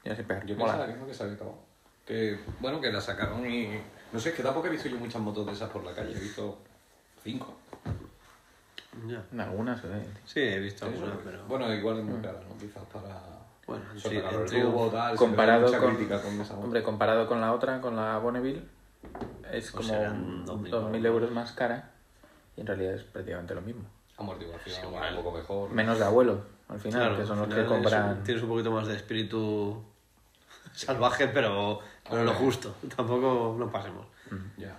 [0.03, 0.73] Yo sé, pero Yo mola.
[0.73, 1.59] pensaba que no, que se había acabado.
[2.07, 3.79] Que, bueno, que la sacaron y...
[4.13, 6.15] No sé, es que tampoco he visto yo muchas motos de esas por la calle.
[6.15, 6.57] He visto
[7.23, 7.53] cinco.
[9.05, 9.23] Ya.
[9.31, 10.01] En algunas ve.
[10.25, 11.45] Sí, he visto Sí, alguna, eso- pero.
[11.45, 12.57] Bueno, igual es muy cara, ¿no?
[12.57, 13.21] Quizás para...
[13.67, 16.65] Bueno, Sobre sí, tubo, tal, Comparado con, crítica con esa moto.
[16.65, 18.63] hombre, comparado con la otra, con la Bonneville,
[19.51, 21.91] es Pues como serán 2.000 2.000 euros más cara
[22.55, 23.83] y en realidad es prácticamente lo mismo.
[24.15, 25.17] Amortiguación igual.
[25.17, 25.69] un poco mejor.
[25.71, 28.17] Menos de abuelo, al final, Claro, que son los que compran.
[28.19, 29.83] un- Tienes un poquito más de espíritu
[30.73, 32.75] salvaje, pero, pero lo justo.
[32.95, 34.05] Tampoco nos pasemos.
[34.57, 34.77] Ya.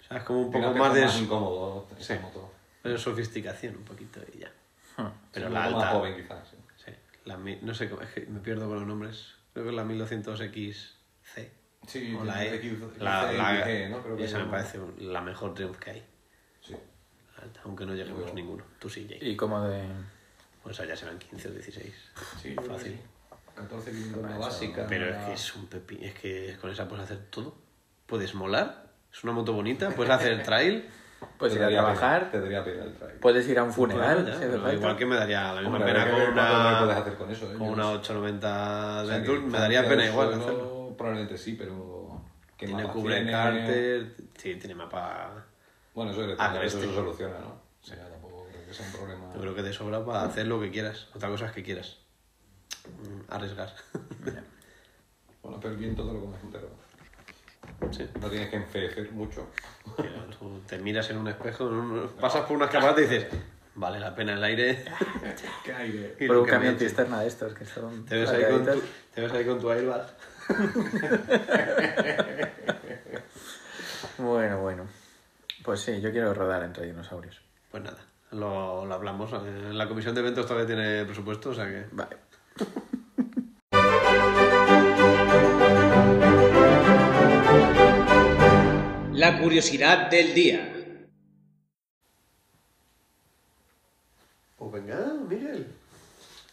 [0.00, 2.14] O sea, es como un poco más de más incómodo Sí.
[2.22, 2.52] moto.
[2.84, 4.52] de sofisticación, un poquito y ya.
[5.32, 5.78] Pero Sí, la un poco alta.
[5.78, 6.48] más joven quizás.
[6.48, 6.56] sí.
[6.84, 6.92] Sí,
[7.24, 9.34] la, no sé, cómo- es que me pierdo con los nombres.
[9.52, 11.50] Creo que es la 1200XC.
[11.86, 12.54] Sí, O la E.
[12.56, 14.02] X- La, la- XG, ¿no?
[14.02, 16.04] Creo que esa me parece la mejor Triumph que hay.
[16.60, 16.74] Sí.
[17.42, 18.34] Alta, aunque no lleguemos bueno.
[18.34, 18.64] ninguno.
[18.78, 19.24] Tú sí, Jake.
[19.28, 19.84] Y como de...
[20.62, 21.94] Pues allá serán 15 o 16.
[22.42, 22.98] Sí, Fácil.
[23.56, 24.86] 14 kilómetros una básica.
[24.88, 25.98] Pero es que es un pepi.
[26.02, 27.54] Es que con esa puedes hacer todo.
[28.06, 28.84] Puedes molar.
[29.12, 29.90] Es una moto bonita.
[29.90, 30.88] Puedes hacer trail.
[31.38, 33.14] Pues te ir a daría pena- Te daría pena el trail.
[33.18, 34.74] puedes ir a un funeral, ya, falta.
[34.74, 37.56] igual que me daría la misma Hombre, pena con una, puedes hacer con eso, ¿eh?
[37.56, 37.96] con una no sé.
[38.12, 40.94] 890 O sea, Me daría pena igual hacerlo.
[40.96, 42.20] Probablemente sí, pero.
[42.58, 43.32] ¿qué Tiene cubre tiene?
[43.32, 44.14] cárter.
[44.36, 45.32] Sí, tiene mapa.
[45.94, 46.88] Bueno, eso, es Ah, eso este.
[46.90, 47.48] se soluciona, ¿no?
[47.82, 49.32] O sea, tampoco creo que sea un problema.
[49.34, 51.08] Yo creo que de sobra para hacer lo que quieras.
[51.14, 51.96] Otra cosa es que quieras.
[52.88, 53.72] Mm, Arriesgar.
[55.42, 56.68] Bueno, pero el viento te lo comes entero.
[57.92, 58.08] sí.
[58.20, 59.46] No tienes que enfeecer mucho.
[60.38, 63.26] Tú te miras en un espejo, en un- pasas por una escaparata y dices,
[63.74, 64.84] vale la pena el aire.
[65.64, 66.16] ¿Qué aire?
[66.20, 68.04] Y Por un camión cisterna de estos que son...
[68.06, 68.82] Te ves, ahí con tu,
[69.14, 70.06] te ves ahí con tu airbag.
[74.18, 74.86] Bueno, bueno.
[75.62, 77.42] Pues sí, yo quiero rodar entre dinosaurios.
[77.70, 77.98] Pues nada,
[78.30, 79.30] lo, lo hablamos.
[79.32, 81.86] Eh, La comisión de eventos todavía tiene presupuesto, o sea que.
[81.92, 82.16] Vale.
[89.14, 90.72] La curiosidad del día.
[94.58, 94.96] Pues venga,
[95.28, 95.66] Miguel.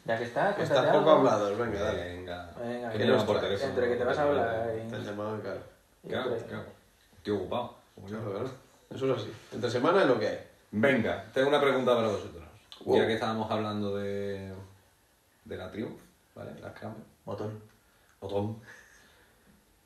[0.05, 2.03] Ya que está, Estás cuéntate poco hablado, venga, dale.
[2.15, 2.51] Venga.
[2.59, 3.69] Venga, Que que no por teléfono.
[3.69, 5.59] Entre que te vas a hablar y- Te han llamado, claro.
[6.07, 6.65] Claro, claro.
[7.17, 7.75] Estoy ocupado.
[7.95, 8.17] como yo.
[8.17, 8.51] Claro, claro.
[8.89, 9.31] Eso es así.
[9.53, 10.39] Entre semana es lo que hay.
[10.71, 12.43] Venga, tengo una pregunta para vosotros.
[12.85, 12.97] Wow.
[12.97, 14.51] Ya que estábamos hablando de,
[15.45, 15.99] de la Triumph,
[16.35, 16.51] ¿vale?
[16.59, 17.03] La Scramble.
[17.25, 17.61] Botón.
[18.19, 18.61] Botón.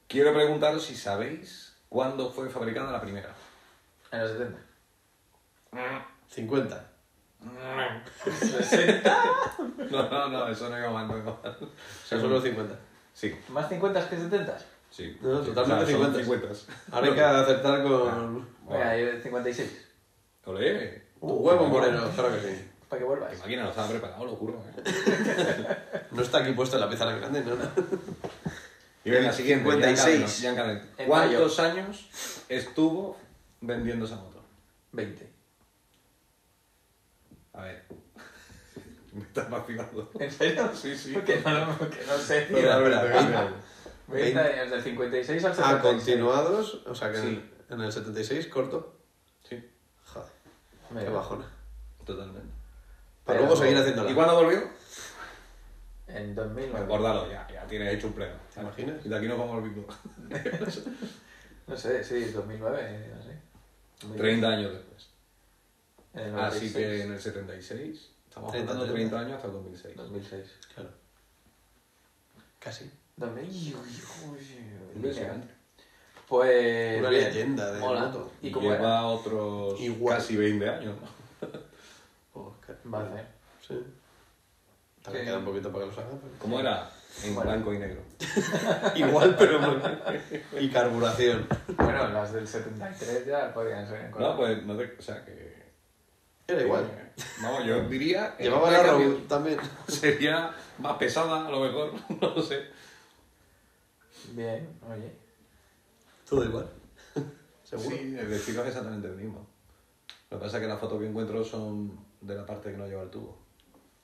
[0.08, 3.34] Quiero preguntaros si sabéis cuándo fue fabricada la primera.
[4.12, 4.60] En los 70.
[6.30, 6.92] 50.
[9.92, 11.58] No, no, no, eso no iba mal, no iba mal.
[11.62, 12.76] O sea, solo 50.
[13.14, 14.58] Sí, ¿Más 50 que 70?
[14.90, 15.18] sí.
[15.22, 16.54] No, totalmente O sea, son 50.
[16.56, 16.72] 50.
[16.92, 18.48] Ahora hay que acertar con.
[18.68, 19.88] Venga, yo 56.
[20.46, 21.04] Olé.
[21.22, 22.70] Uh, huevo moreno, claro que sí.
[22.90, 23.32] Para que vuelvas.
[23.32, 24.64] Qué máquina no estaba preparado, lo juro.
[24.78, 25.78] ¿eh?
[26.12, 27.70] No está aquí puesto en la pizarra grande, no, no.
[29.04, 29.70] Y venga, siguiente.
[29.70, 30.40] 56.
[30.40, 30.92] Giancarlo, Giancarlo.
[30.98, 32.10] En ¿Cuántos años
[32.50, 33.18] estuvo
[33.62, 34.42] vendiendo esa moto?
[34.94, 35.30] 20.
[37.54, 37.84] A ver.
[39.14, 40.12] Me estás vacilando.
[40.20, 40.72] ¿En serio?
[40.76, 41.14] Sí, sí.
[41.14, 42.44] Porque no, no, que no sé.
[42.44, 43.52] Espera, espera.
[44.08, 45.82] 20 años, del 56 al Ah, 76.
[45.94, 47.52] continuados, o sea que en- Sí.
[47.70, 48.96] en el 76, corto.
[49.48, 49.62] Sí,
[50.06, 50.28] Joder,
[50.92, 51.04] Mira.
[51.06, 51.46] qué bajona.
[52.06, 52.57] totalmente.
[53.28, 54.10] Pero- luego seguir haciéndola.
[54.12, 54.64] ¿Y cuándo volvió?
[56.08, 56.80] En 2009.
[56.80, 58.34] Recordalo, ya, ya tienes hecho un pleno.
[58.54, 59.06] ¿Te imaginas?
[59.06, 59.88] Y de aquí nos vamos al bingo.
[61.68, 64.18] No sé, sí, 2009, no sé.
[64.18, 65.10] 30 años después.
[66.14, 66.74] En el Así 96.
[66.76, 68.10] que en el 76.
[68.30, 69.18] Estamos 30, hablando de 30.
[69.18, 69.96] 30 años hasta el 2006.
[69.98, 70.52] 2006.
[70.74, 70.90] Claro.
[72.60, 72.90] Casi.
[73.18, 73.76] 2000.
[74.96, 75.48] Impresionante.
[76.30, 77.00] Pues.
[77.00, 78.06] Una bien, leyenda de mola.
[78.06, 78.32] moto.
[78.42, 79.06] ¿Y Lleva era?
[79.08, 80.18] otros Igual.
[80.18, 80.96] casi 20 años.
[81.02, 81.08] ¿no?
[82.40, 83.26] Oh, qué- Va a hacer.
[83.68, 83.84] Sí.
[85.06, 85.12] Sí.
[85.12, 86.12] queda un poquito para que lo haga.
[86.22, 86.90] pero- ¿Cómo era?
[87.24, 87.50] En Bueno.
[87.52, 88.02] blanco y negro.
[88.96, 89.60] Igual, pero.
[90.60, 91.48] y carburación.
[91.76, 94.30] Bueno, las del 73 ya podían ser en color.
[94.32, 94.96] No, pues no te.
[95.00, 95.58] O sea que.
[96.48, 96.86] Era igual.
[97.42, 98.36] Vamos, yo diría.
[98.38, 99.58] que Llevaba la Raúl también.
[99.88, 101.92] Sería más pesada, a lo mejor.
[102.22, 102.64] No lo sé.
[104.34, 105.12] Bien, oye.
[106.30, 106.70] Todo igual.
[107.64, 107.90] Seguro.
[107.96, 109.48] Sí, el estilo es exactamente el mismo.
[110.30, 111.98] Lo que pasa es que las fotos que encuentro son
[112.28, 113.38] de la parte que no lleva el tubo.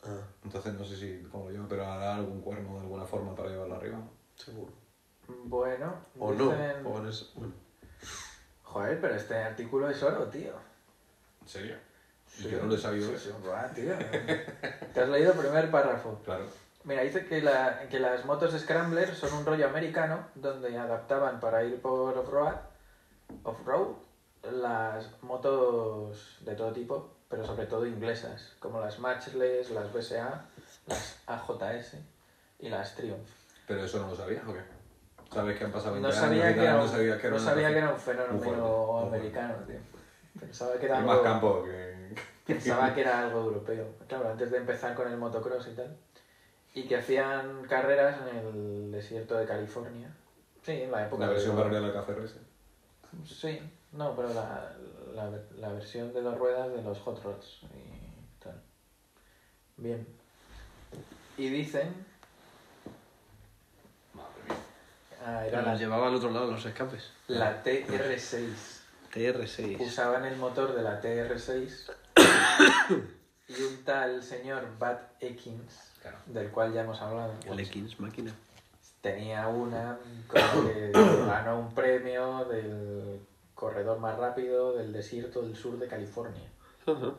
[0.05, 3.35] Ah, Entonces no sé si cómo lo lleva, pero hará algún cuerno de alguna forma
[3.35, 3.99] para llevarlo arriba.
[4.35, 4.71] seguro.
[5.27, 6.49] Bueno, O no.
[6.85, 7.53] O en ese- bueno.
[8.63, 10.53] Joder, pero este artículo es oro, tío.
[11.41, 11.75] ¿En serio?
[12.39, 13.93] Y yo no lo he sabido Sí, sí, buah, tío.
[14.93, 16.19] Te has leído el primer párrafo.
[16.25, 16.45] Claro.
[16.83, 21.63] Mira, dice que, la, que las motos Scrambler son un rollo americano donde adaptaban para
[21.63, 22.55] ir por off-road,
[23.43, 23.95] off-road
[24.51, 30.45] las motos de todo tipo, pero sobre todo inglesas, como las Matchless, las BSA,
[30.85, 31.95] las AJS
[32.59, 33.27] y las Triumph.
[33.67, 34.59] Pero eso no lo sabías o qué?
[35.33, 37.69] ¿Sabes que han pasado 20 No sabía, que era, no sabía que era no sabía
[37.69, 39.79] que era un fenómeno americano, tío.
[40.39, 41.11] Pensaba que era algo...
[41.11, 42.13] más campo que...
[42.53, 43.87] Pensaba que era algo europeo.
[44.07, 45.97] Claro, antes de empezar con el motocross y tal.
[46.75, 50.15] Y que hacían carreras en el desierto de California.
[50.61, 51.63] Sí, en la época La versión de...
[51.63, 52.35] parodia de la KFRS.
[53.25, 53.59] Sí,
[53.93, 54.73] no, pero la,
[55.13, 58.61] la, la versión de las ruedas de los hot rods y tal.
[59.77, 60.05] Bien.
[61.37, 61.93] Y dicen...
[65.25, 67.11] Ah, era Pero la, llevaba al otro lado los escapes.
[67.27, 68.47] la TR6.
[69.13, 69.79] TR6.
[69.79, 71.91] Usaban el motor de la TR6
[73.47, 76.17] y un tal señor Bat Ekins, Claro.
[76.25, 78.33] del cual ya hemos hablado, El Ekins máquina.
[79.01, 79.97] tenía una
[80.29, 80.91] que
[81.25, 83.21] ganó un premio del
[83.63, 86.51] corredor más rápido del desierto del sur de California.
[86.85, 87.13] Ajá.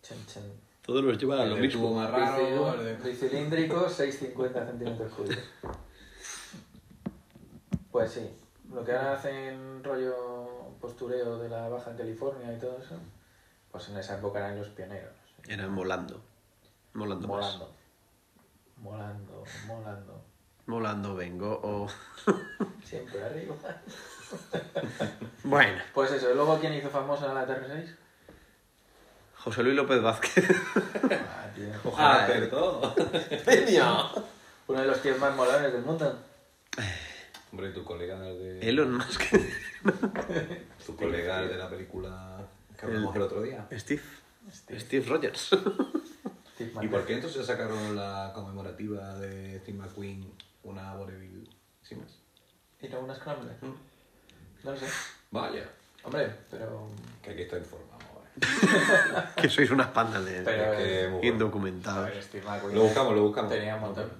[0.00, 0.44] Chen, chen.
[0.80, 1.92] Todos los llevan a lo mismo.
[1.92, 5.42] más raro, el de- Bicilíndrico, 6,50 centímetros cúbicos.
[7.90, 8.30] Pues sí,
[8.72, 10.14] lo que ahora hacen rollo
[10.80, 12.94] postureo de la Baja California y todo eso,
[13.72, 15.14] pues en esa época eran los pioneros.
[15.48, 16.20] Eran molando.
[16.92, 17.58] Molando más.
[17.58, 17.74] Molando.
[18.76, 20.24] Molando, molando.
[20.66, 21.88] Molando vengo o...
[22.84, 23.54] Siempre arriba.
[25.44, 25.80] Bueno.
[25.94, 27.94] Pues eso, luego ¿quién hizo famosa la TR6?
[29.36, 30.44] José Luis López Vázquez.
[31.04, 31.68] Ah, tío.
[31.84, 32.24] Ojalá.
[32.24, 32.94] Acertó.
[34.66, 36.18] Uno de los tíos más molones del mundo.
[37.52, 38.58] Hombre, tu colega de...
[38.68, 39.22] Elon Musk.
[40.84, 42.44] Tu colega de la película
[42.76, 43.68] que hablamos el otro día.
[43.72, 44.02] Steve.
[44.52, 45.50] Steve, Steve Rogers.
[46.54, 50.32] Steve ¿Y por qué entonces sacaron la conmemorativa de Steve McQueen
[50.64, 51.48] una Bonneville
[51.82, 52.18] sin más?
[52.80, 53.52] ¿Y no una Scramble?
[54.66, 54.86] No lo sé.
[55.30, 55.64] Vaya,
[56.02, 56.88] Hombre, pero...
[57.22, 58.00] que aquí está informado.
[58.36, 59.24] ¿eh?
[59.42, 61.22] que sois unas pandas de Pero Es que muy bueno.
[61.22, 62.04] A indocumentados.
[62.32, 63.50] ver, Lo buscamos, lo buscamos.
[63.52, 64.10] Tenía un montón.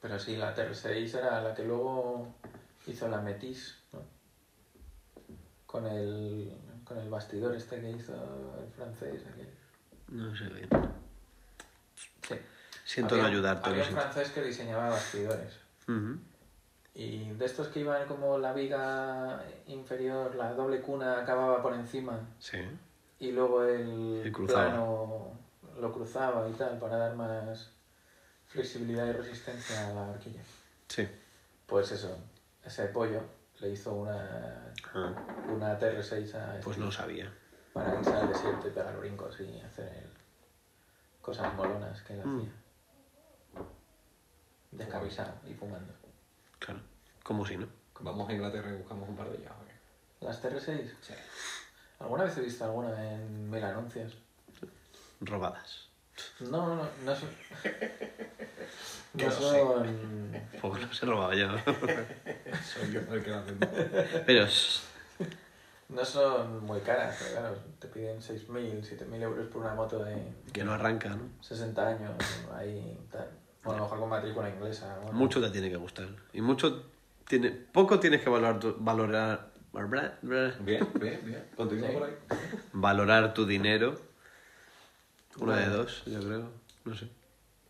[0.00, 2.34] Pero sí, la TR6 era la que luego
[2.86, 4.00] hizo la Metis, ¿no?
[5.66, 8.14] Con el, con el bastidor este que hizo
[8.60, 9.22] el francés.
[9.30, 9.48] aquel.
[10.08, 10.68] No sé bien.
[12.26, 12.34] Sí.
[12.84, 13.70] Siento Había- no ayudarte.
[13.70, 15.54] Había un francés que diseñaba bastidores.
[15.88, 16.18] Ujú.
[17.02, 22.20] Y de estos que iban como la viga inferior, la doble cuna acababa por encima
[22.38, 22.58] Sí.
[23.20, 25.32] y luego el Y plano
[25.80, 27.70] lo cruzaba y tal para dar más
[28.48, 30.42] flexibilidad y resistencia a la horquilla.
[30.88, 31.08] Sí.
[31.64, 32.18] Pues eso,
[32.62, 33.22] ese pollo
[33.60, 35.14] le hizo una, Ah,
[35.48, 37.32] una TR6 a este pues no sabía.
[37.72, 40.06] para irse al desierto y pegar brincos y hacer
[41.22, 42.40] cosas molonas que él Mm.
[42.40, 42.52] hacía.
[44.72, 45.94] Descamisado y fumando.
[46.58, 46.80] Claro.
[47.30, 47.68] Como si no.
[48.00, 49.52] Vamos a Inglaterra y buscamos un par de ellas.
[50.18, 50.82] ¿Las TR6?
[51.00, 51.14] Sí.
[52.00, 54.18] ¿Alguna vez he visto alguna en mil anuncios?
[55.20, 55.86] Robadas.
[56.40, 57.28] No, no, no, no son...
[59.16, 59.60] Que No lo sé.
[59.60, 60.40] son...
[60.60, 61.46] Porque no se robaba yo.
[62.64, 63.66] Soy yo el que la vende.
[64.26, 64.46] Pero.
[65.88, 70.16] No son muy caras, pero claro, te piden 6.000, 7.000 euros por una moto de
[70.52, 71.28] Que no arranca, ¿no?
[71.42, 72.10] 60 años,
[72.52, 73.30] ahí tal.
[73.62, 74.96] Bueno, a lo mejor con matrícula inglesa.
[75.02, 75.16] bueno.
[75.16, 76.08] Mucho te tiene que gustar.
[76.32, 76.89] Y mucho.
[77.30, 81.46] Tiene, poco tienes que valorar tu, valorar, Bien, bien, bien.
[81.56, 81.94] Continúa Sí.
[81.94, 82.14] por ahí.
[82.72, 83.94] valorar tu dinero.
[85.38, 86.50] Una de dos, yo creo.
[86.84, 87.08] No sé.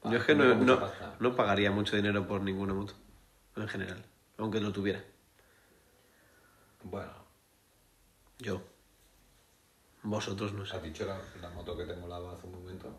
[0.02, 0.80] Ah, Yo es que no, no,
[1.18, 2.94] no pagaría mucho dinero por ninguna moto.
[3.54, 4.02] En general.
[4.38, 5.04] Aunque lo tuviera.
[6.82, 7.12] Bueno,
[8.38, 8.62] Yo.
[10.02, 10.74] Vosotros no sé.
[10.74, 12.98] has dicho la, la moto que te molaba hace un momento.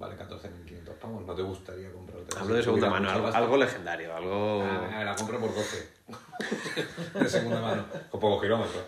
[0.00, 1.26] Vale 14.500 pavos.
[1.26, 2.38] ¿No te gustaría comprarte?
[2.38, 4.62] Hablo de segunda mano, algo, algo algo legendario, algo...
[4.64, 5.88] Ah, la compro por 12.
[7.20, 7.84] de segunda mano.
[8.10, 8.82] Con pocos kilómetros.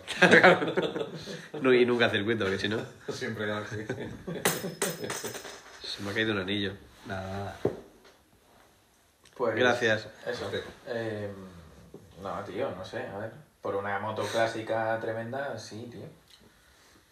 [1.61, 3.85] No, y nunca circuito, que si no, Siempre así.
[5.83, 6.73] se me ha caído un anillo.
[7.05, 7.57] Nada, nada.
[9.37, 10.07] Pues, Gracias.
[10.25, 10.49] Eso.
[10.87, 11.31] Eh,
[12.23, 13.31] no, tío, no sé, a ver.
[13.61, 16.07] Por una moto clásica tremenda, sí, tío.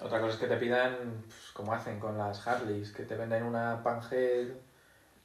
[0.04, 0.96] Otra cosa es que te pidan,
[1.28, 4.48] pues, como hacen con las Harleys, que te venden una Panhead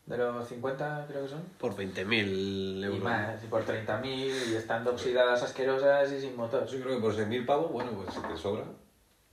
[0.07, 1.43] de los 50, creo que son.
[1.59, 3.03] Por 20.000 Y euros.
[3.03, 4.05] más, y por 30.000,
[4.51, 6.67] y estando oxidadas asquerosas y sin motor.
[6.67, 8.65] Yo creo que por 6.000 pavos, bueno, pues si te sobra,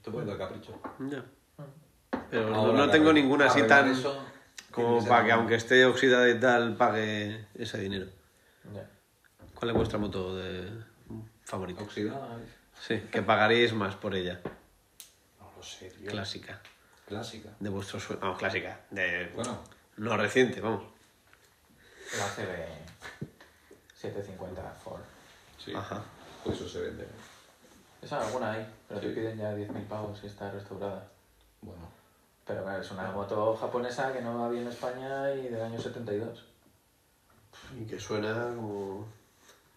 [0.02, 0.74] te puedes dar capricho.
[1.10, 1.24] Ya.
[2.32, 3.92] Pero no, no tengo ninguna así tan...
[3.92, 4.24] eso,
[4.72, 8.08] como para que aunque esté oxidada y tal, pague ese dinero.
[8.74, 8.90] Ya.
[9.54, 10.68] ¿Cuál es vuestra moto de
[11.44, 11.84] favorita?
[11.84, 12.40] Oxidada.
[12.80, 14.42] Sí, que pagaríais más por ella.
[15.64, 16.10] No lo sé, tío.
[16.12, 16.60] Clásica.
[17.08, 17.50] Clásica.
[17.60, 18.20] De vuestro sueño.
[18.22, 18.82] Vamos, clásica.
[18.90, 19.32] De...
[19.36, 19.62] Bueno,
[19.98, 20.84] No reciente, vamos.
[22.18, 22.68] La CB
[23.96, 25.02] 750 Ford.
[25.64, 25.74] sí.
[25.74, 26.04] Ajá.
[26.44, 27.08] Pues eso se vende.
[28.02, 29.16] Esa alguna hay, pero te Sí.
[29.16, 31.08] piden ya 10.000 pavos si está restaurada.
[31.62, 31.88] Bueno.
[32.46, 36.44] Pero claro, es una moto japonesa que no había en España y del año 72.
[37.80, 39.08] Y que suena como...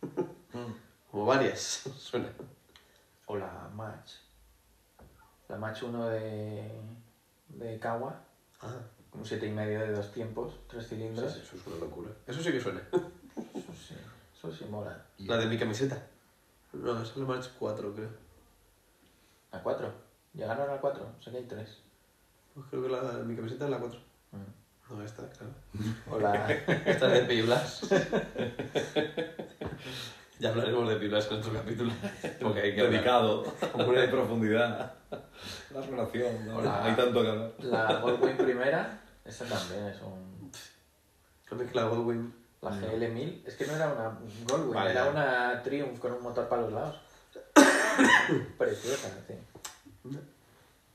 [0.52, 0.72] Mm.
[1.10, 1.82] como varias.
[1.98, 2.28] Suena.
[3.26, 4.12] O la Match.
[5.48, 6.70] La Match 1 de,
[7.48, 8.20] de Kawa,
[8.62, 8.74] Ah,
[9.12, 11.36] un 7,5 de dos tiempos, tres cilindros.
[11.36, 12.10] eso es una locura.
[12.26, 12.80] Eso sí que suena.
[13.54, 13.94] Eso sí,
[14.34, 15.04] eso sí mola.
[15.18, 16.02] La de mi camiseta.
[16.72, 18.08] No, esa es la March 4, creo.
[19.52, 19.92] ¿A 4?
[20.32, 21.06] ¿Llegaron a 4?
[21.22, 21.78] Sé que hay 3.
[22.54, 24.00] Pues creo que la de mi camiseta es la 4.
[24.90, 25.52] No, esta, claro.
[26.10, 26.50] O la...
[26.86, 27.82] Esta es de Piblas.
[30.38, 31.92] ya hablaremos de Piblas en otro capítulo.
[32.40, 32.82] Porque hay que.
[32.82, 33.44] Dedicado.
[33.74, 34.94] Hombre de profundidad.
[35.76, 36.34] La relación.
[36.82, 37.52] Hay tanto que hablar.
[37.58, 40.50] La Goldwing primera, esa también es un...
[41.46, 42.34] Con la Goldwing.
[42.62, 44.18] La GL1000, es que no era una
[44.48, 45.10] Goldwing, Vale, era ya.
[45.10, 46.96] una Triumph con un motor para los lados.
[48.58, 49.34] Preciosa, sí.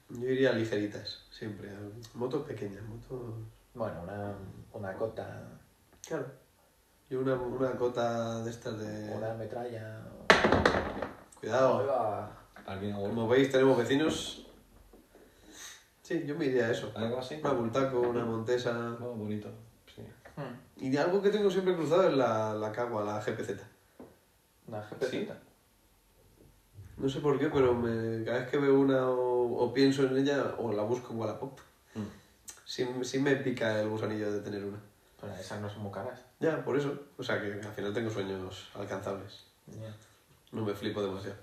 [0.10, 1.70] Yo iría ligeritas, siempre.
[2.16, 3.36] Motos pequeñas, motos.
[3.76, 4.34] Bueno, una,
[4.74, 5.44] una cota,
[6.08, 6.26] Claro.
[7.08, 9.14] Yo una, una cota de estas de.
[9.14, 10.02] una metralla...
[11.40, 11.78] Cuidado.
[11.78, 12.32] Oiga.
[12.66, 14.48] ¿Alguien Como veis, tenemos vecinos.
[16.12, 16.92] Sí, yo me iría a eso.
[16.94, 17.36] ¿Algo así?
[17.42, 18.74] Una Bultaco, una Montesa.
[19.00, 19.48] No, bonito.
[19.96, 20.02] Sí.
[20.36, 23.62] Hmm, Y de algo que tengo siempre cruzado es la, la Cagua, la GPZ.
[24.68, 25.32] Una GPZ.
[26.98, 30.18] No sé por qué, pero me- cada vez que veo una o, o pienso en
[30.18, 31.58] ella o la busco en Wallapop,
[31.96, 32.08] Mm.
[32.66, 34.80] sí, sí me pica el gusanillo de tener una.
[35.20, 36.20] Pero esas no son muy caras.
[36.42, 36.94] Ya, por eso.
[37.18, 39.46] O sea que al final tengo sueños alcanzables.
[40.52, 41.38] No me flipo demasiado.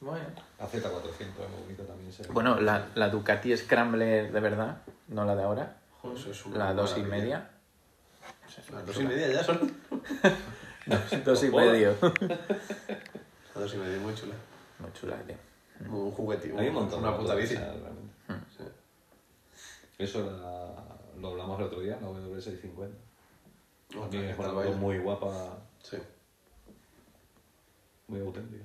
[0.00, 0.24] Bueno.
[0.58, 2.12] La Z400 es muy bonita también.
[2.12, 4.78] se- Bueno, la, la Ducati Scrambler de verdad,
[5.08, 5.76] no la de ahora.
[6.00, 7.50] Joder, es una La dos y media.
[8.72, 9.72] Las dos y media ya son.
[11.24, 11.94] Dos y medio.
[12.00, 14.34] Las dos y media, muy chula.
[14.78, 15.36] Muy chula, tío.
[15.88, 16.52] Un juguete.
[16.58, 17.00] Hay un montón.
[17.00, 17.54] Una puta bici.
[17.54, 18.12] realmente.
[18.56, 18.64] Sí.
[19.98, 22.88] Eso la- lo hablamos el otro día, la W650.
[23.90, 25.98] Otra También que es una muy guapa, Sí.
[28.08, 28.64] muy auténtica.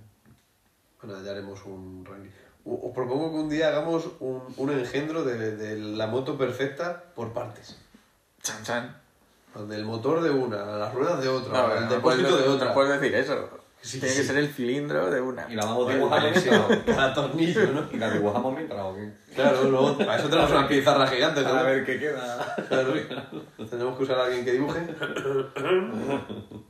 [1.05, 2.29] Bueno, ya haremos un ranking.
[2.65, 7.31] Os propongo que un día hagamos un, un engendro de, de la moto perfecta por
[7.31, 7.77] partes.
[8.41, 9.01] Chan, chan.
[9.69, 12.55] Del motor de una, las ruedas de otra, No, el no depósito puedes, de no
[12.55, 12.73] otra.
[12.73, 13.49] puedes decir eso.
[13.81, 14.21] Sí, Tiene sí.
[14.21, 15.45] que ser el cilindro de una.
[15.49, 17.87] Y la vamos dibujando cada tornillo, ¿no?
[17.93, 19.13] Y la dibujamos mientras, ¿o qué?
[19.35, 21.41] Claro, luego, para eso tenemos una pizarra gigante.
[21.43, 21.49] ¿no?
[21.49, 22.55] A ver qué queda.
[22.67, 22.93] Claro,
[23.69, 24.79] tenemos que usar a alguien que dibuje.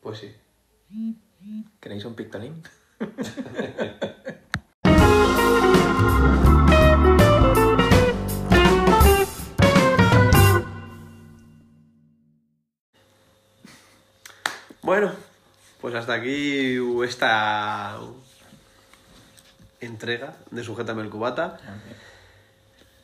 [0.00, 0.34] Pues sí.
[1.80, 2.62] ¿Queréis un pictolín?
[14.88, 15.12] Bueno,
[15.82, 17.98] pues hasta aquí esta
[19.82, 21.58] entrega de Sujétame el Cubata.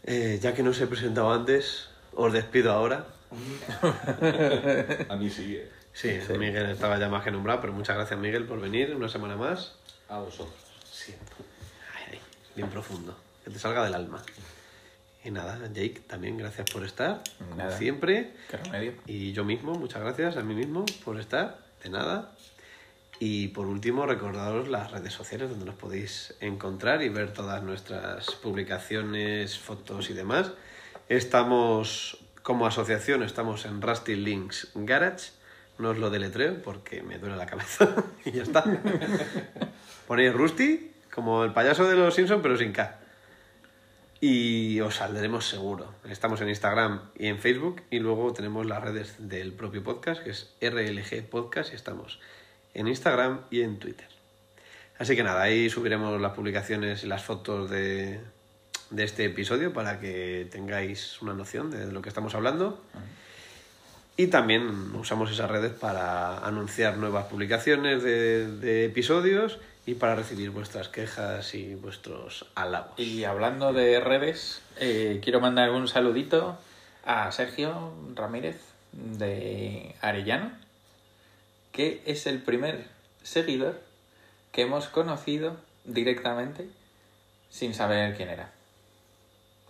[0.05, 3.05] Eh, ya que no os he presentado antes, os despido ahora.
[5.11, 5.29] A mí
[5.95, 6.21] sí.
[6.21, 9.37] Sí, Miguel estaba ya más que nombrado, pero muchas gracias Miguel por venir una semana
[9.37, 9.77] más.
[10.11, 10.55] A vosotros.
[11.97, 12.21] Ay, ay,
[12.55, 14.23] bien profundo, que te salga del alma.
[15.25, 18.35] Y nada, Jake, también gracias por estar, como siempre.
[18.51, 18.93] ¿Qué remedio?
[19.07, 22.33] Y yo mismo, muchas gracias a mí mismo por estar, de nada.
[23.21, 28.33] Y por último, recordaros las redes sociales donde nos podéis encontrar y ver todas nuestras
[28.33, 30.51] publicaciones, fotos y demás.
[31.09, 35.31] Estamos, como asociación, estamos en Rusty Links Garage.
[35.79, 37.95] No os lo deletreo porque me duele la cabeza
[38.25, 38.65] y ya está.
[40.07, 43.01] Ponéis Rusty, como el payaso de los Simpsons, pero sin K.
[44.21, 45.93] Y os saldremos seguro.
[46.09, 50.31] Estamos en Instagram y en Facebook y luego tenemos las redes del propio podcast, que
[50.31, 52.21] es RLG Podcast, y estamos
[52.73, 54.09] en Instagram y en Twitter.
[54.99, 58.21] Así que nada, ahí subiremos las publicaciones y las fotos de,
[58.91, 62.83] de este episodio para que tengáis una noción de lo que estamos hablando.
[64.17, 70.51] Y también usamos esas redes para anunciar nuevas publicaciones de, de episodios y para recibir
[70.51, 72.99] vuestras quejas y vuestros halagos.
[72.99, 76.57] Y hablando de redes, eh, quiero mandar un saludito
[77.05, 78.61] a Sergio Ramírez
[78.93, 80.53] de Arellano,
[81.73, 82.87] que es el primer
[83.23, 83.81] seguidor
[84.53, 86.67] que hemos conocido directamente
[87.51, 88.51] sin saber quién era.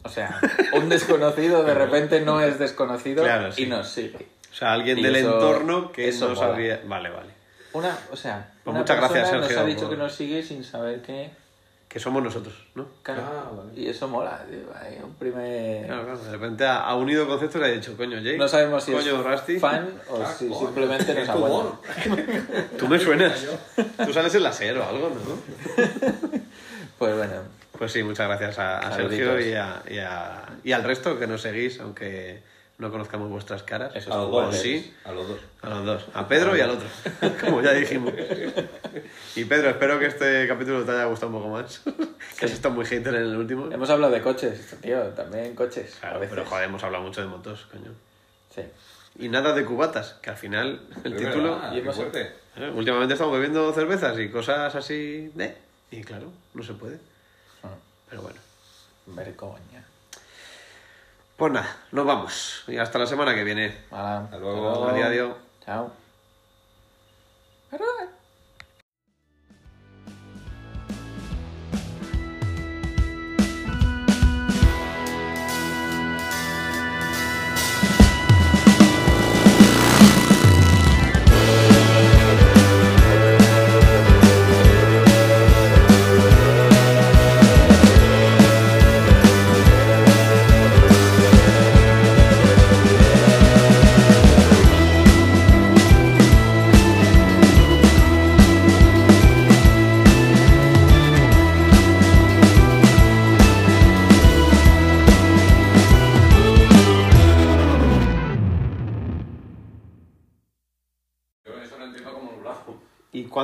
[0.05, 0.38] O sea,
[0.74, 3.62] un desconocido de repente no es desconocido Claro, sí.
[3.62, 4.34] y nos sigue.
[4.55, 6.48] O sea, alguien Y del eso- entorno que eso no mola.
[6.52, 6.80] sabía.
[6.86, 7.32] Vale, vale.
[7.72, 10.42] Una, o sea, Pues una muchas gracias, Sergio, nos ha dicho por- que nos sigue
[10.44, 11.30] sin saber que...
[11.88, 12.86] Que somos nosotros, ¿no?
[13.02, 13.80] Claro, Ah, vale.
[13.80, 14.59] Y eso mola, tío.
[14.80, 15.86] Hay un primer...
[15.86, 16.18] Claro, claro.
[16.18, 18.38] De repente ha, ha unido conceptos y ha dicho, coño, Jake.
[18.38, 19.59] No sabemos si coño, es Rusty.
[19.59, 21.78] fan o Ah, si coño, simplemente nos humor.
[22.78, 23.44] Tú me suenas.
[24.05, 25.84] Tú sales en la SER o algo, ¿no?
[26.98, 27.32] Pues bueno,
[27.76, 28.92] Pues sí, muchas gracias a.
[28.94, 32.40] Sergio y, a- y a- y al resto que nos seguís, aunque
[32.79, 33.95] no conozcamos vuestras caras.
[33.95, 34.57] Eso A los dos.
[34.57, 35.39] sí, A los dos.
[35.62, 36.05] a los dos.
[36.14, 36.87] A Pedro y al otro,
[37.41, 38.12] como ya dijimos.
[39.37, 41.81] Y Pedro, espero que este capítulo te haya gustado un poco más.
[42.39, 43.70] que has estado muy hater en el último.
[43.72, 45.97] hemos hablado de coches, tío, también coches.
[45.99, 46.35] a Claro, veces.
[46.35, 47.93] pero joder, hemos hablado mucho de motos, coño.
[48.55, 48.62] Sí.
[49.18, 51.55] Y nada de cubatas, que al final el Es título...
[51.55, 52.33] verdad, y qué hemos- fuerte.
[52.57, 52.70] ¿eh?
[52.75, 55.57] Últimamente estamos bebiendo cervezas y cosas así de...
[55.93, 56.99] Y claro, no se puede.
[57.62, 57.68] Ah,
[58.11, 58.41] Pero bueno.
[59.07, 59.85] Vergoña.
[61.37, 62.64] Pues nada, nos vamos.
[62.68, 63.76] Y hasta la semana que viene.
[63.91, 64.89] Hala, Hasta luego.
[64.89, 65.37] Adiós, adiós.
[65.64, 65.93] Chao.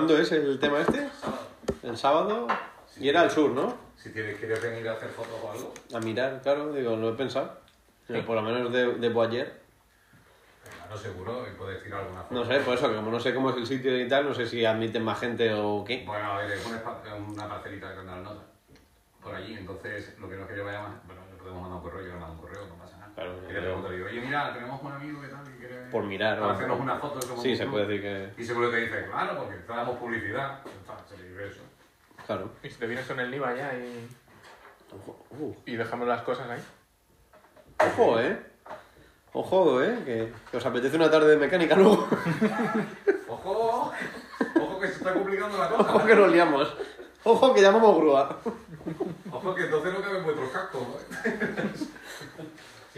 [0.01, 1.07] ¿Cuándo es el tema este?
[1.83, 2.47] El sábado.
[2.99, 3.77] Y era al sur, ¿no?
[3.99, 7.13] Si tienes, quieres venir a hacer fotos o algo, A mirar, claro, digo, lo he
[7.13, 7.59] pensado.
[8.09, 9.61] Pero por lo menos de, de Boyer.
[10.89, 12.35] no seguro, y puedes tirar alguna foto.
[12.35, 14.33] No sé, por eso, que como no sé cómo es el sitio y tal, no
[14.33, 16.03] sé si admiten más gente o qué.
[16.07, 18.45] Bueno, a ver, pa- una parcelita con las notas
[19.23, 22.07] por allí, entonces lo que no quiero vaya más, bueno, le podemos mandar un correo,
[22.07, 23.00] yo le mando un correo, no pasa.
[23.21, 25.75] Claro, y le pregunto, le digo, oye, mira, tenemos un amigo que tal, que quiere
[25.91, 26.57] Por mirar, para ¿no?
[26.57, 27.21] hacernos una foto.
[27.21, 27.73] somos Sí, se club".
[27.73, 28.03] puede decir
[28.37, 28.43] que.
[28.43, 30.61] Y seguro te dice, claro, porque te damos publicidad.
[30.65, 31.61] Está, se le dice eso.
[32.27, 32.51] Claro.
[32.63, 34.09] Y si te vienes con el IVA ya y,
[34.93, 36.61] Ojo, uh, y dejamos las cosas ahí.
[37.93, 38.39] ojo, eh.
[39.35, 39.99] Ojo, eh.
[40.07, 42.09] Que, que os apetece una tarde de mecánica luego.
[43.29, 43.93] ¡Ojo!
[44.61, 45.83] ¡Ojo que se está complicando la cosa!
[45.95, 46.75] Ojo que nos liamos.
[47.23, 48.39] Ojo que llamamos grúa.
[49.31, 50.83] Ojo que entonces no caben vuestros cascos,
[51.27, 51.39] ¿eh?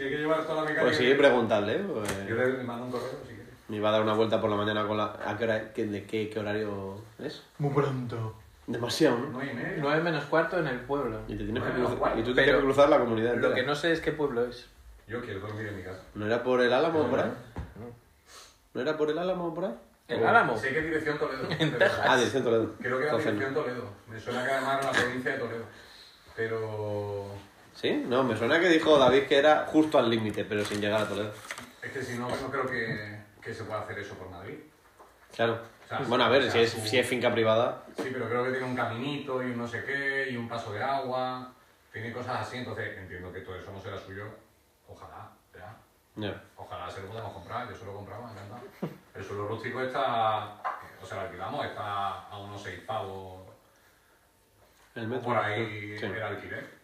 [0.03, 0.81] si hay que llevar toda la mecánica...
[0.83, 1.79] Pues sí, preguntarle.
[1.79, 3.53] pues, Yo le mando un correo si quieres.
[3.69, 5.17] me iba a dar una vuelta por la mañana con la.
[5.25, 5.73] ¿A qué hora?
[5.73, 7.43] qué- ¿De qué, qué horario es?
[7.59, 8.35] Muy pronto.
[8.67, 9.27] Demasiado, ¿no?
[9.29, 9.77] No y medio.
[9.81, 11.19] 9 menos cuarto en el pueblo.
[11.27, 13.63] Y, te tienes que cruzar, y tú tienes Pero que cruzar la comunidad Lo que
[13.63, 14.67] no sé es qué pueblo es.
[15.07, 16.01] Yo quiero dormir en mi casa.
[16.15, 17.31] ¿No era por el Álamo o por ahí?
[18.73, 19.75] ¿No era por el Álamo o por ahí?
[20.07, 20.57] ¿El Álamo?
[20.57, 21.47] Sé que es dirección Toledo.
[21.59, 21.71] En.
[21.77, 22.01] Texas.
[22.05, 22.73] Ah, dirección Toledo.
[22.79, 23.17] Creo que era no.
[23.19, 23.83] dirección Toledo.
[24.09, 25.63] Me suena que además era la provincia de Toledo.
[26.35, 27.27] Pero...
[27.75, 28.03] ¿Sí?
[28.07, 31.07] No, me suena que dijo David que era justo al límite, pero sin llegar a
[31.07, 31.33] Toledo.
[31.81, 34.55] Es que si no, no creo que, que se pueda hacer eso por Madrid.
[35.35, 35.59] Claro.
[35.89, 38.27] sea, bueno, a ver, o sea, si, es, su- si es finca privada, Sí, pero
[38.29, 41.51] creo que tiene un caminito y un no sé qué, y un paso de agua.
[41.91, 44.25] Tiene cosas así, entonces entiendo que todo eso no será suyo.
[44.87, 45.29] Ojalá,
[46.15, 46.41] ya.
[46.55, 48.61] Ojalá se lo podamos comprar, yo se lo compraba, encantado.
[49.15, 50.61] El suelo rústico está,
[51.01, 53.47] o sea, lo alquilamos, está a unos 6 pavos
[54.95, 55.25] El metro.
[55.25, 56.05] por ahí Sí.
[56.05, 56.82] el alquiler.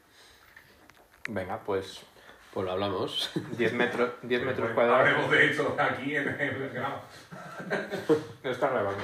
[1.30, 2.02] Venga, pues
[2.54, 3.32] Pues lo hablamos.
[3.58, 5.08] 10 metros, 10 metros Pues cuadrados.
[5.08, 7.02] Habremos de hecho aquí en el grado.
[8.44, 9.04] No está grabando.